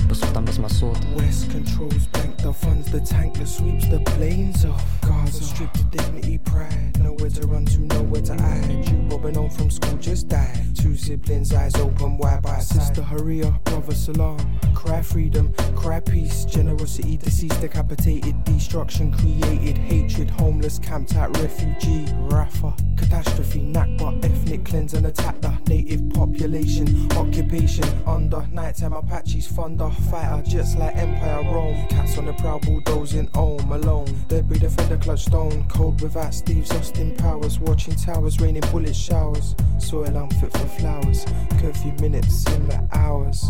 בסוף 0.09 0.33
אתה 0.33 0.41
מסמסות 0.41 0.97
West 0.97 1.53
controls 1.53 2.17
bank 2.17 2.36
the 2.47 2.53
funds 2.53 2.93
the 2.93 3.01
tank 3.01 3.37
that 3.39 3.49
sweeps 3.49 3.89
the 3.89 3.99
plains 3.99 4.65
off. 4.65 4.85
Gaza 5.01 5.43
stripped 5.43 5.81
of 5.81 5.91
dignity 5.91 6.39
pride. 6.39 6.97
Nowhere 7.01 7.31
to 7.31 7.45
run 7.45 7.65
to 7.67 7.81
nowhere 7.81 8.23
to 8.23 8.35
hide. 8.35 8.89
You. 8.89 8.99
Bobbing 9.09 9.37
on 9.37 9.51
from 9.51 9.69
school 9.69 9.99
just 9.99 10.29
died. 10.29 10.77
Two 10.77 10.97
siblings 10.97 11.53
eyes 11.53 11.75
open 11.75 12.19
wide 12.19 12.43
by 12.43 12.61
sister 12.61 13.03
Haria 13.03 13.51
brother 13.65 13.95
Salam. 13.95 14.39
Cry 14.75 15.03
freedom 15.03 15.53
cry 15.87 16.01
peace. 16.01 16.45
Generosity 16.45 17.17
deceased 17.17 17.61
decapitated. 17.61 18.43
Destruction 18.43 19.13
created. 19.13 19.79
Hatred 19.79 20.29
homeless 20.31 20.81
camped 20.81 21.15
out 21.15 21.37
refugee. 21.39 22.07
Rafa. 22.23 22.75
Catastrophe 22.97 23.61
Nakba 23.61 24.25
ethnic 24.25 24.65
cleanse 24.65 24.95
and 24.95 25.07
attack 25.07 25.41
the 25.41 25.57
native 25.69 26.11
population. 26.11 26.87
Occupation 27.13 27.85
under 28.05 28.45
nighttime 28.51 28.95
Apaches 28.95 29.47
thunder 29.47 29.91
fighter, 30.11 30.43
just 30.43 30.77
like 30.77 30.97
Empire 30.97 31.45
Rome. 31.55 31.87
Cats 31.89 32.19
on 32.19 32.27
the 32.27 32.33
prowl, 32.39 32.61
bulldozing 32.61 33.29
home 33.35 33.73
alone. 33.73 34.07
Debris 34.29 34.59
defender 34.59 34.97
clutch 34.97 35.25
stone, 35.25 35.67
cold 35.69 36.01
without 36.01 36.35
Steve's 36.35 36.71
Austin 36.73 37.15
powers. 37.17 37.59
Watching 37.59 37.95
towers, 37.95 38.41
raining 38.41 38.63
bullet 38.73 38.95
showers. 38.95 39.55
Soil 39.79 40.17
unfit 40.17 40.53
for 40.53 40.67
flowers. 40.79 41.25
Curfew 41.61 41.93
minutes 42.01 42.47
in 42.55 42.69
the 42.69 42.89
hours. 42.93 43.45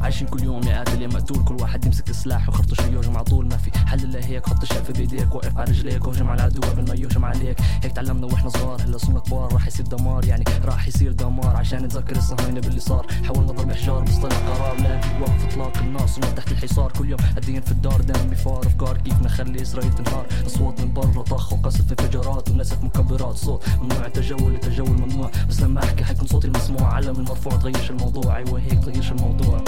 عايشين 0.00 0.28
كل 0.28 0.44
يوم 0.44 0.62
يا 0.62 0.76
قاتل 0.76 1.02
يا 1.02 1.06
مقتول 1.06 1.44
كل 1.44 1.56
واحد 1.60 1.84
يمسك 1.84 2.10
السلاح 2.10 2.48
وخرطش 2.48 2.78
يهجم 2.78 3.16
على 3.16 3.24
طول. 3.24 3.46
ما 3.46 3.56
في 3.56 3.78
حل 3.78 4.04
إلا 4.04 4.26
هيك 4.26 4.46
حط 4.46 4.62
الشقف 4.62 4.90
بايديك 4.90 5.34
وقف 5.34 5.58
على 5.58 5.70
رجليك 5.70 6.06
وهجم 6.06 6.28
على 6.28 6.40
العدو 6.40 6.60
قبل 6.60 6.88
ما 6.88 6.94
يهجم 6.94 7.24
عليك. 7.24 7.60
هيك 7.82 7.92
تعلمنا 7.92 8.26
وإحنا 8.26 8.48
صغار 8.48 8.82
هلا 8.82 8.98
صرنا 8.98 9.20
كبار 9.20 9.52
راح 9.52 9.66
يصير 9.66 9.86
دمار 9.86 10.24
يعني 10.24 10.44
راح 10.64 10.88
يصير 10.88 11.12
دمار. 11.12 11.56
عشان 11.56 11.84
نتذكر 11.84 12.16
الصهاينة 12.16 12.60
باللي 12.60 12.80
صار. 12.80 13.06
حاولنا 13.24 13.52
ضرب 13.52 13.72
حجار 13.72 14.00
بس 14.00 14.16
طلع 14.16 14.36
قرار 14.36 14.80
لا 14.80 15.00
وقف 15.20 15.44
إطلاق 15.44 15.78
النار 15.78 16.06
صرنا 16.06 16.30
تحت 16.30 16.52
الحصار 16.52 16.92
كل 16.92 17.10
يوم 17.10 17.18
قاعدين 17.18 17.60
في 17.60 17.72
الدار 17.72 18.00
دم 18.00 18.30
بفار 18.30 18.66
افكار 18.66 18.96
كيف 18.96 19.22
نخلي 19.22 19.62
إسرائيل 19.62 19.94
تنهار؟ 19.94 20.26
أصوات 20.46 20.80
من 20.80 20.92
برا 20.92 21.22
طخ 21.22 21.52
وقصف 21.52 21.80
انفجارات 21.90 22.50
ونسف 22.50 22.84
مكبرات 22.84 23.36
صوت 23.36 23.64
ممنوع 23.82 24.06
التجول 24.06 24.54
التجول 24.54 25.00
ممنوع. 25.00 25.30
بس 25.48 25.60
لما 25.60 25.84
أحكي 25.84 26.04
حيكون 26.04 26.26
صوتي 26.26 26.46
المسموع 26.46 26.94
علم 26.94 27.16
المرفوع 27.16 27.56
تغيرش 27.56 27.90
الموضوع. 27.90 28.36
أيوه 28.36 28.60
هيك 28.60 28.84
تغيرش 28.84 29.12
الموضوع. 29.12 29.64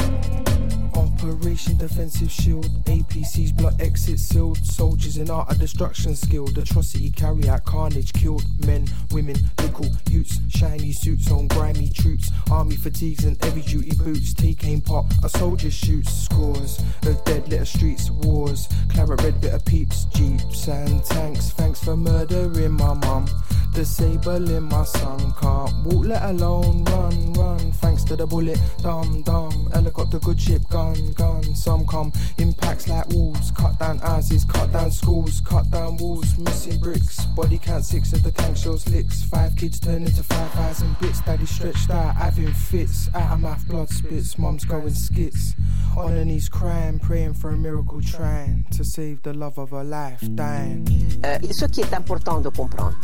Operation 1.23 1.77
Defensive 1.77 2.33
Shield, 2.33 2.67
APC's 2.87 3.53
blood 3.53 3.81
exit 3.81 4.19
sealed. 4.19 4.59
Soldiers 4.67 5.19
in 5.19 5.31
art 5.31 5.49
of 5.53 5.59
destruction 5.61 6.17
skilled. 6.17 6.59
Atrocity 6.59 7.11
carry 7.11 7.49
out 7.49 7.65
carnage 7.65 8.13
killed. 8.13 8.45
Men, 8.67 8.89
women, 9.13 9.37
little 9.59 9.87
youths, 10.11 10.41
shiny 10.49 10.91
suits 10.91 11.31
on 11.31 11.47
grimy 11.47 11.91
troops. 11.91 12.33
Army 12.51 12.75
fatigues 12.75 13.25
and 13.25 13.41
heavy 13.41 13.63
duty 13.63 13.95
boots. 14.03 14.35
Aim 14.65 14.81
pop, 14.81 15.07
a 15.23 15.29
soldier 15.29 15.71
shoots. 15.71 16.13
Scores 16.25 16.81
of 17.07 17.25
dead 17.25 17.47
litter 17.49 17.67
streets, 17.67 18.11
wars. 18.11 18.69
Claret 18.89 19.23
red 19.23 19.41
bit 19.41 19.55
of 19.55 19.65
peeps, 19.65 20.07
jeeps 20.07 20.67
and 20.67 21.05
tanks. 21.05 21.51
Thanks 21.51 21.85
for 21.85 21.97
murdering 21.97 22.73
my 22.73 22.95
mum. 22.95 23.29
Disabling 23.73 24.69
my 24.69 24.85
son 24.85 25.33
can't 25.41 25.87
walk, 25.87 26.05
let 26.05 26.23
alone 26.23 26.85
run, 26.85 27.33
run. 27.33 27.73
Thanks 27.73 28.05
to 28.05 28.17
the 28.17 28.27
bullet, 28.27 28.59
dumb, 28.83 29.23
dumb. 29.23 29.71
Helicopter, 29.73 30.19
good 30.19 30.39
ship, 30.41 30.63
gun, 30.69 31.13
gun. 31.13 31.43
Some 31.55 31.87
come 31.87 32.13
impacts 32.39 32.87
like 32.87 33.09
wolves. 33.09 33.51
Cut 33.53 33.79
down 33.79 33.99
houses, 33.99 34.45
cut 34.45 34.71
down 34.73 34.91
schools, 34.91 35.41
cut 35.41 35.71
down 35.71 35.97
walls. 35.97 36.37
Missing 36.39 36.81
bricks, 36.81 37.25
body 37.35 37.59
count 37.59 37.85
six 37.85 38.13
of 38.13 38.23
the 38.23 38.31
tank 38.31 38.59
shells 38.59 38.87
licks. 38.89 39.25
Five 39.25 39.57
kids 39.57 39.81
turn 39.81 40.03
into 40.05 40.23
five 40.23 40.51
thousand 40.53 40.99
bits. 41.01 41.21
Daddy 41.23 41.47
stretched 41.47 41.91
out, 41.91 42.15
having 42.15 42.53
fits. 42.53 43.09
Out 43.15 43.33
of 43.33 43.41
mouth, 43.41 43.67
blood 43.69 43.89
spits. 43.89 44.39
Mom's 44.39 44.67
going 44.67 44.95
skits. 44.95 45.55
On 45.97 46.13
her 46.13 46.25
knees, 46.25 46.49
crying, 46.49 46.99
praying 46.99 47.35
for 47.35 47.51
a 47.51 47.57
miracle, 47.57 48.01
trying 48.01 48.65
to 48.71 48.85
save 48.85 49.23
the 49.23 49.33
love 49.33 49.59
of 49.59 49.71
her 49.71 49.85
life, 49.85 50.21
dying. 50.35 50.87
Euh, 51.25 51.39
ce 51.51 51.67
qui 51.67 51.81
est 51.83 51.93
important 51.93 52.41
de 52.41 52.49
comprendre, 52.49 52.97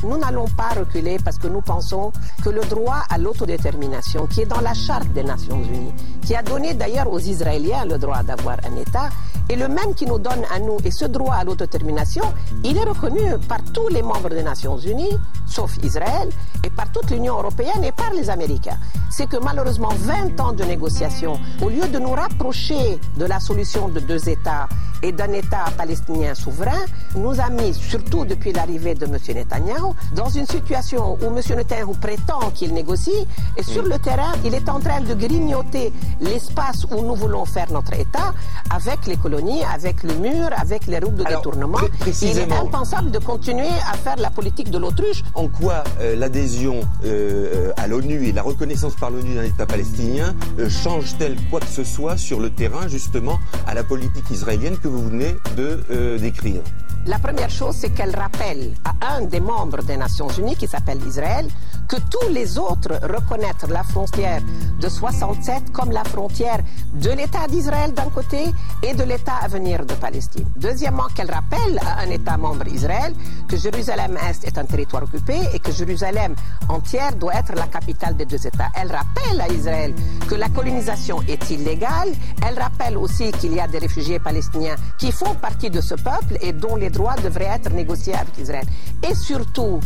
pas 0.59 0.75
reculer 0.81 1.19
parce 1.25 1.39
que 1.39 1.47
nous 1.47 1.61
pensons 1.61 2.13
que 2.43 2.51
le 2.51 2.63
droit 2.63 3.03
à 3.09 3.17
l'autodétermination, 3.17 4.27
qui 4.27 4.41
est 4.43 4.47
dans 4.47 4.61
la 4.61 4.75
charte 4.75 5.09
des 5.13 5.23
Nations 5.23 5.63
Unies, 5.63 5.95
qui 6.27 6.35
a 6.35 6.43
donné 6.43 6.75
d'ailleurs 6.75 7.11
aux 7.11 7.21
Israéliens 7.21 7.85
le 7.85 7.97
droit 7.97 8.25
d'avoir 8.25 8.57
un 8.69 8.77
État, 8.77 9.09
est 9.49 9.57
le 9.57 9.69
même 9.69 9.95
qui 9.95 10.07
nous 10.07 10.19
donne 10.19 10.45
à 10.55 10.59
nous. 10.59 10.77
Et 10.85 10.91
ce 10.91 11.05
droit 11.07 11.35
à 11.35 11.45
l'autodétermination, 11.45 12.25
il 12.65 12.77
est 12.77 12.85
reconnu 12.85 13.23
par 13.49 13.63
tous 13.73 13.89
les 13.89 14.03
membres 14.03 14.29
des 14.29 14.43
Nations 14.43 14.79
Unies, 14.79 15.17
sauf 15.47 15.77
Israël, 15.83 16.29
et 16.65 16.71
par 16.71 16.91
toute 16.93 17.11
l'Union 17.11 17.39
européenne 17.39 17.85
et 17.85 17.93
par 17.93 18.13
les 18.13 18.31
Américains. 18.31 18.79
C'est 19.11 19.27
que 19.27 19.37
malheureusement 19.43 19.91
20 19.99 20.41
ans 20.41 20.53
de 20.53 20.65
négociations, 20.65 21.39
au 21.63 21.69
lieu 21.69 21.87
de 21.89 21.99
nous 21.99 22.13
rapprocher 22.13 23.01
de 23.17 23.25
la 23.25 23.41
solution 23.41 23.89
de 23.89 24.01
deux 24.01 24.29
États 24.29 24.69
et 25.03 25.13
d'un 25.13 25.33
État 25.33 25.65
palestinien 25.77 26.35
souverain, 26.35 26.85
nous 27.15 27.41
a 27.41 27.49
mis, 27.51 27.73
surtout 27.73 28.25
depuis 28.25 28.53
l'arrivée 28.53 28.95
de 28.95 29.07
M. 29.07 29.17
Netanyahu, 29.35 29.93
dans 30.13 30.29
une 30.29 30.47
situation 30.47 31.17
où 31.23 31.27
M. 31.27 31.41
Netanyahu 31.57 31.95
prétend 32.01 32.51
qu'il 32.53 32.75
négocie 32.75 33.27
et 33.57 33.63
sur 33.63 33.83
le 33.83 33.99
terrain, 33.99 34.33
il 34.45 34.55
est 34.55 34.69
en 34.69 34.81
train 34.81 35.01
de 35.01 35.15
grignoter 35.15 35.93
l'espace 36.21 36.85
où 36.91 37.03
nous 37.03 37.15
voulons 37.15 37.45
faire 37.45 37.71
notre 37.71 37.95
État 37.95 38.35
avec 38.71 39.07
les 39.07 39.17
colonies, 39.17 39.38
avec 39.73 40.03
le 40.03 40.15
mur, 40.15 40.49
avec 40.57 40.87
les 40.87 40.99
routes 40.99 41.17
de 41.17 41.25
détournement. 41.25 41.79
Il 42.23 42.39
est 42.39 42.53
impensable 42.53 43.11
de 43.11 43.19
continuer 43.19 43.69
à 43.91 43.97
faire 43.97 44.17
la 44.17 44.31
politique 44.31 44.71
de 44.71 44.79
l'autruche. 44.79 45.23
En 45.35 45.49
quoi 45.49 45.85
euh, 46.01 46.17
l'adhésion 46.17 46.81
euh, 47.05 47.73
à 47.77 47.87
l'ONU 47.87 48.27
et 48.27 48.33
la 48.33 48.43
reconnaissance 48.43 48.97
par 48.97 49.11
l'ONU 49.11 49.35
d'un 49.35 49.45
État 49.45 49.67
palestinien 49.67 50.35
euh, 50.59 50.69
change-t-elle 50.69 51.37
quoi 51.51 51.61
que 51.61 51.67
ce 51.67 51.85
soit 51.85 52.17
sur 52.17 52.41
le 52.41 52.51
terrain, 52.51 52.89
justement, 52.89 53.39
à 53.67 53.75
la 53.75 53.85
politique 53.85 54.29
israélienne 54.31 54.77
que 54.79 54.89
vous 54.89 55.09
venez 55.09 55.37
de 55.57 56.19
décrire? 56.19 56.63
La 57.07 57.19
première 57.19 57.49
chose, 57.49 57.75
c'est 57.75 57.91
qu'elle 57.91 58.15
rappelle 58.15 58.75
à 58.85 59.15
un 59.15 59.23
des 59.23 59.41
membres 59.41 59.83
des 59.83 59.97
Nations 59.97 60.29
Unies, 60.29 60.57
qui 60.57 60.67
s'appelle 60.67 60.99
Israël, 61.07 61.49
que 61.89 61.97
tous 62.11 62.29
les 62.31 62.59
autres 62.59 63.01
reconnaissent 63.03 63.69
la 63.69 63.83
frontière 63.83 64.43
de 64.79 64.89
67 64.89 65.73
comme 65.73 65.91
la 65.91 66.05
frontière 66.05 66.59
de 66.93 67.11
l'État 67.11 67.47
d'Israël 67.49 67.95
d'un 67.95 68.11
côté 68.11 68.45
et 68.83 68.95
de 68.95 69.05
l'État 69.05 69.28
à 69.33 69.49
venir 69.49 69.85
de 69.85 69.95
Palestine. 69.95 70.47
Deuxièmement, 70.57 71.07
qu'elle 71.15 71.31
rappelle 71.31 71.79
à 71.85 72.01
un 72.01 72.11
État 72.11 72.37
membre 72.37 72.67
Israël 72.69 73.15
que 73.49 73.57
Jérusalem-Est 73.57 74.45
est 74.47 74.59
un 74.59 74.65
territoire 74.65 75.03
occupé 75.03 75.39
et 75.53 75.59
que 75.59 75.73
Jérusalem 75.73 76.35
entière 76.69 77.15
doit 77.17 77.35
être 77.35 77.55
la 77.55 77.67
capitale 77.67 78.17
des 78.17 78.25
deux 78.25 78.47
États. 78.47 78.71
Elle 78.75 78.91
rappelle 78.91 79.41
à 79.41 79.49
Israël 79.49 79.95
que 80.29 80.35
la 80.35 80.49
colonisation 80.49 81.21
est 81.29 81.51
illégale. 81.51 82.13
Elle 82.47 82.59
rappelle 82.59 82.97
aussi 82.97 83.31
qu'il 83.33 83.55
y 83.55 83.61
a 83.61 83.67
des 83.67 83.79
réfugiés 83.79 84.19
palestiniens 84.19 84.77
qui 84.99 85.13
font 85.13 85.35
partie 85.35 85.71
de 85.71 85.81
ce 85.81 85.95
peuple 85.95 86.37
et 86.41 86.53
dont 86.53 86.77
les 86.77 86.91
droits 86.91 87.17
devraient 87.17 87.51
être 87.55 87.71
négociés 87.71 88.15
avec 88.15 88.37
Israël. 88.39 88.67
Et 89.09 89.15
surtout, 89.15 89.81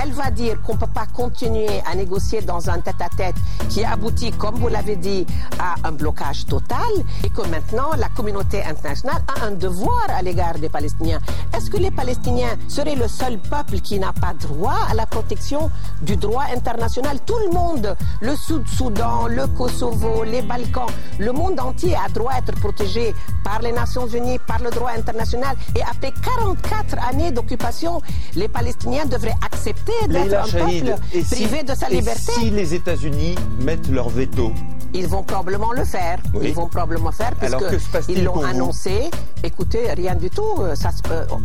elle 0.00 0.12
va 0.12 0.30
dire 0.30 0.60
qu'on 0.62 0.74
ne 0.74 0.78
peut 0.78 0.86
pas 0.86 1.06
continuer 1.06 1.80
à 1.90 1.94
négocier 1.94 2.42
dans 2.42 2.68
un 2.70 2.78
tête-à-tête 2.80 3.36
qui 3.68 3.84
aboutit, 3.84 4.30
comme 4.32 4.56
vous 4.56 4.68
l'avez 4.68 4.96
dit, 4.96 5.26
à 5.58 5.74
un 5.86 5.92
blocage 5.92 6.46
total 6.46 6.78
et 7.24 7.30
que 7.30 7.42
maintenant 7.48 7.90
la 7.96 8.08
communauté 8.10 8.62
internationale 8.62 8.87
a 8.88 9.46
un 9.46 9.52
devoir 9.52 10.06
à 10.08 10.22
l'égard 10.22 10.58
des 10.58 10.68
Palestiniens. 10.68 11.20
Est-ce 11.54 11.70
que 11.70 11.76
les 11.76 11.90
Palestiniens 11.90 12.56
seraient 12.68 12.94
le 12.94 13.08
seul 13.08 13.38
peuple 13.38 13.80
qui 13.80 13.98
n'a 13.98 14.12
pas 14.12 14.34
droit 14.34 14.78
à 14.90 14.94
la 14.94 15.06
protection 15.06 15.70
du 16.02 16.16
droit 16.16 16.44
international? 16.54 17.18
Tout 17.26 17.38
le 17.46 17.52
monde, 17.52 17.96
le 18.20 18.34
Sud-Soudan, 18.36 19.26
le 19.28 19.46
Kosovo, 19.48 20.24
les 20.24 20.42
Balkans, 20.42 20.90
le 21.18 21.32
monde 21.32 21.60
entier 21.60 21.94
a 21.94 22.08
droit 22.08 22.32
à 22.32 22.38
être 22.38 22.52
protégé 22.60 23.14
par 23.44 23.60
les 23.60 23.72
Nations 23.72 24.06
Unies, 24.06 24.38
par 24.46 24.62
le 24.62 24.70
droit 24.70 24.90
international. 24.96 25.56
Et 25.76 25.82
après 25.82 26.12
44 26.24 26.96
années 27.08 27.30
d'occupation, 27.30 28.00
les 28.34 28.48
Palestiniens 28.48 29.06
devraient 29.06 29.36
accepter 29.44 29.92
d'être 30.08 30.34
un 30.34 30.58
peuple 30.58 30.94
privé 31.30 31.62
de 31.62 31.74
sa 31.74 31.88
liberté. 31.88 32.32
si 32.32 32.50
les 32.50 32.74
États-Unis 32.74 33.34
mettent 33.60 33.88
leur 33.88 34.08
veto? 34.08 34.52
Ils 34.94 35.06
vont 35.06 35.22
probablement 35.22 35.72
le 35.72 35.84
faire. 35.84 36.18
Ils 36.40 36.54
vont 36.54 36.68
probablement 36.68 37.12
faire 37.12 37.32
puisqu'ils 37.34 38.24
l'ont 38.24 38.42
annoncé. 38.42 39.10
Écoutez, 39.42 39.92
rien 39.92 40.14
du 40.14 40.30
tout. 40.30 40.54
Euh, 40.60 40.74
ça, 40.74 40.90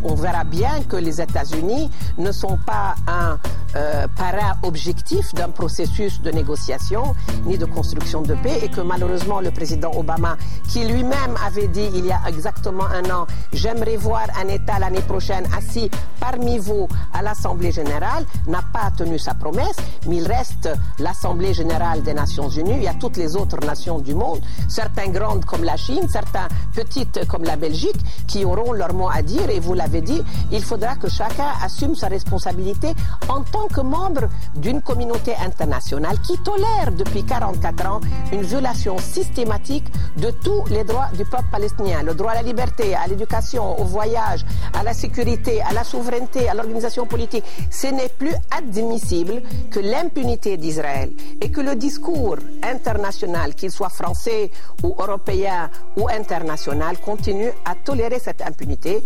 on 0.02 0.14
verra 0.14 0.44
bien 0.44 0.82
que 0.88 0.96
les 0.96 1.20
États-Unis 1.20 1.90
ne 2.18 2.32
sont 2.32 2.58
pas 2.66 2.94
un 3.06 3.38
euh, 3.76 4.06
parrain 4.16 4.56
objectif 4.62 5.32
d'un 5.34 5.48
processus 5.48 6.20
de 6.20 6.30
négociation 6.30 7.14
ni 7.44 7.58
de 7.58 7.64
construction 7.64 8.22
de 8.22 8.34
paix 8.34 8.60
et 8.62 8.68
que 8.68 8.80
malheureusement 8.80 9.40
le 9.40 9.50
président 9.50 9.92
Obama, 9.96 10.36
qui 10.68 10.84
lui-même 10.84 11.36
avait 11.44 11.68
dit 11.68 11.88
il 11.94 12.06
y 12.06 12.12
a 12.12 12.20
exactement 12.28 12.86
un 12.86 13.04
an, 13.10 13.26
j'aimerais 13.52 13.96
voir 13.96 14.26
un 14.40 14.48
État 14.48 14.78
l'année 14.78 15.02
prochaine 15.02 15.44
assis 15.56 15.90
parmi 16.20 16.58
vous 16.58 16.88
à 17.12 17.22
l'Assemblée 17.22 17.72
générale, 17.72 18.24
n'a 18.46 18.62
pas 18.72 18.90
tenu 18.96 19.18
sa 19.18 19.34
promesse, 19.34 19.76
mais 20.06 20.16
il 20.16 20.26
reste 20.26 20.68
l'Assemblée 20.98 21.54
générale 21.54 22.02
des 22.02 22.14
Nations 22.14 22.48
Unies. 22.48 22.76
Il 22.76 22.82
y 22.82 22.88
a 22.88 22.94
toutes 22.94 23.16
les 23.16 23.33
autres 23.36 23.60
nations 23.64 23.98
du 23.98 24.14
monde, 24.14 24.40
certains 24.68 25.08
grandes 25.08 25.44
comme 25.44 25.64
la 25.64 25.76
Chine, 25.76 26.08
certains 26.08 26.48
petites 26.74 27.26
comme 27.26 27.44
la 27.44 27.56
Belgique, 27.56 27.96
qui 28.26 28.44
auront 28.44 28.72
leur 28.72 28.92
mot 28.92 29.08
à 29.08 29.22
dire. 29.22 29.48
Et 29.50 29.60
vous 29.60 29.74
l'avez 29.74 30.00
dit, 30.00 30.22
il 30.52 30.62
faudra 30.62 30.96
que 30.96 31.08
chacun 31.08 31.52
assume 31.62 31.94
sa 31.94 32.08
responsabilité 32.08 32.92
en 33.28 33.42
tant 33.42 33.66
que 33.68 33.80
membre 33.80 34.28
d'une 34.56 34.82
communauté 34.82 35.34
internationale 35.36 36.18
qui 36.20 36.36
tolère 36.38 36.92
depuis 36.96 37.24
44 37.24 37.86
ans 37.86 38.00
une 38.32 38.42
violation 38.42 38.98
systématique 38.98 39.86
de 40.16 40.30
tous 40.30 40.64
les 40.70 40.84
droits 40.84 41.08
du 41.16 41.24
peuple 41.24 41.44
palestinien. 41.50 42.02
Le 42.02 42.14
droit 42.14 42.32
à 42.32 42.36
la 42.36 42.42
liberté, 42.42 42.94
à 42.94 43.06
l'éducation, 43.06 43.80
au 43.80 43.84
voyage, 43.84 44.44
à 44.72 44.82
la 44.82 44.92
sécurité, 44.92 45.62
à 45.62 45.72
la 45.72 45.84
souveraineté, 45.84 46.48
à 46.48 46.54
l'organisation 46.54 47.06
politique. 47.06 47.44
Ce 47.70 47.86
n'est 47.86 48.08
plus 48.08 48.34
admissible 48.50 49.42
que 49.70 49.80
l'impunité 49.80 50.56
d'Israël 50.56 51.12
et 51.40 51.50
que 51.50 51.60
le 51.60 51.74
discours 51.76 52.36
international 52.62 53.23
qu'il 53.56 53.70
soit 53.70 53.88
français 53.88 54.50
ou 54.82 54.94
européen 54.98 55.70
ou 55.96 56.08
international, 56.08 56.98
continue 56.98 57.50
à 57.64 57.74
tolérer 57.74 58.18
cette 58.18 58.42
impunité. 58.42 59.02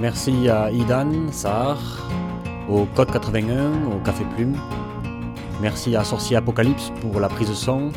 Merci 0.00 0.48
à 0.48 0.70
Idan, 0.72 1.30
Sahar, 1.30 1.78
au 2.68 2.86
Code 2.86 3.12
81, 3.12 3.86
au 3.86 4.00
Café 4.04 4.24
Plume. 4.34 4.56
Merci 5.60 5.94
à 5.94 6.02
Sorcier 6.02 6.36
Apocalypse 6.36 6.90
pour 7.00 7.20
la 7.20 7.28
prise 7.28 7.48
de 7.48 7.54
son. 7.54 7.92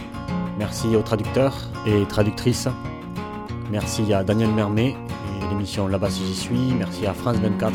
Merci 0.59 0.95
aux 0.95 1.01
traducteurs 1.01 1.55
et 1.87 2.05
traductrices. 2.05 2.67
Merci 3.71 4.13
à 4.13 4.23
Daniel 4.23 4.51
Mermet 4.51 4.95
l'émission 5.49 5.87
Là-bas 5.87 6.09
si 6.09 6.25
j'y 6.25 6.35
suis. 6.35 6.73
Merci 6.77 7.05
à 7.05 7.13
France 7.13 7.37
24. 7.37 7.73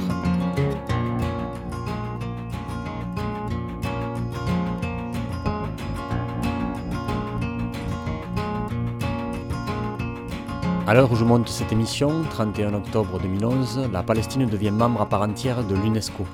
À 10.90 10.94
l'heure 10.94 11.12
où 11.12 11.14
je 11.14 11.22
monte 11.22 11.48
cette 11.48 11.70
émission, 11.70 12.24
31 12.30 12.74
octobre 12.74 13.20
2011, 13.20 13.90
la 13.92 14.02
Palestine 14.02 14.46
devient 14.46 14.72
membre 14.72 15.02
à 15.02 15.06
part 15.06 15.22
entière 15.22 15.62
de 15.62 15.76
l'UNESCO. 15.76 16.26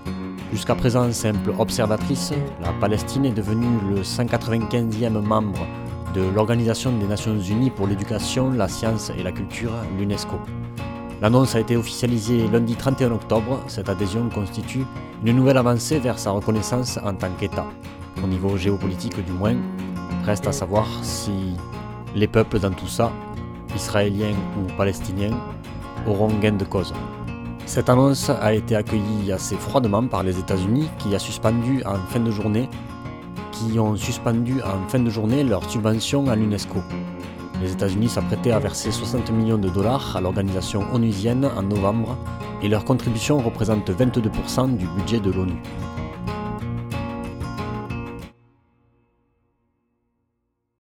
Jusqu'à 0.50 0.74
présent 0.74 1.12
simple 1.12 1.52
observatrice, 1.58 2.32
la 2.62 2.72
Palestine 2.80 3.26
est 3.26 3.32
devenue 3.32 3.78
le 3.90 4.00
195e 4.00 5.20
membre 5.20 5.66
de 6.14 6.22
l'Organisation 6.34 6.90
des 6.96 7.06
Nations 7.06 7.38
Unies 7.38 7.68
pour 7.68 7.86
l'éducation, 7.86 8.50
la 8.50 8.66
science 8.66 9.10
et 9.18 9.22
la 9.22 9.32
culture, 9.32 9.72
l'UNESCO. 9.98 10.36
L'annonce 11.22 11.54
a 11.54 11.60
été 11.60 11.76
officialisée 11.76 12.46
lundi 12.48 12.76
31 12.76 13.12
octobre. 13.12 13.60
Cette 13.68 13.88
adhésion 13.88 14.28
constitue 14.28 14.84
une 15.24 15.36
nouvelle 15.36 15.56
avancée 15.56 15.98
vers 15.98 16.18
sa 16.18 16.30
reconnaissance 16.30 16.98
en 17.02 17.14
tant 17.14 17.30
qu'État. 17.38 17.66
Au 18.22 18.26
niveau 18.26 18.56
géopolitique 18.58 19.24
du 19.24 19.32
moins, 19.32 19.56
reste 20.24 20.46
à 20.46 20.52
savoir 20.52 20.86
si 21.02 21.56
les 22.14 22.26
peuples 22.26 22.58
dans 22.58 22.70
tout 22.70 22.86
ça, 22.86 23.10
israéliens 23.74 24.34
ou 24.58 24.66
palestiniens, 24.76 25.36
auront 26.06 26.28
gain 26.38 26.52
de 26.52 26.64
cause. 26.64 26.92
Cette 27.64 27.88
annonce 27.88 28.30
a 28.30 28.52
été 28.52 28.76
accueillie 28.76 29.32
assez 29.32 29.56
froidement 29.56 30.06
par 30.06 30.22
les 30.22 30.38
États-Unis 30.38 30.88
qui 30.98 31.10
qui 33.52 33.78
ont 33.78 33.96
suspendu 33.96 34.60
en 34.62 34.86
fin 34.88 34.98
de 34.98 35.08
journée 35.08 35.42
leur 35.42 35.68
subvention 35.70 36.28
à 36.28 36.36
l'UNESCO. 36.36 36.82
Les 37.62 37.72
États-Unis 37.72 38.08
s'apprêtaient 38.08 38.52
à 38.52 38.58
verser 38.58 38.90
60 38.90 39.30
millions 39.30 39.58
de 39.58 39.68
dollars 39.68 40.16
à 40.16 40.20
l'organisation 40.20 40.82
onusienne 40.92 41.48
en 41.56 41.62
novembre 41.62 42.18
et 42.62 42.68
leur 42.68 42.84
contribution 42.84 43.38
représente 43.38 43.90
22% 43.90 44.76
du 44.76 44.86
budget 44.88 45.20
de 45.20 45.30
l'ONU. 45.30 45.60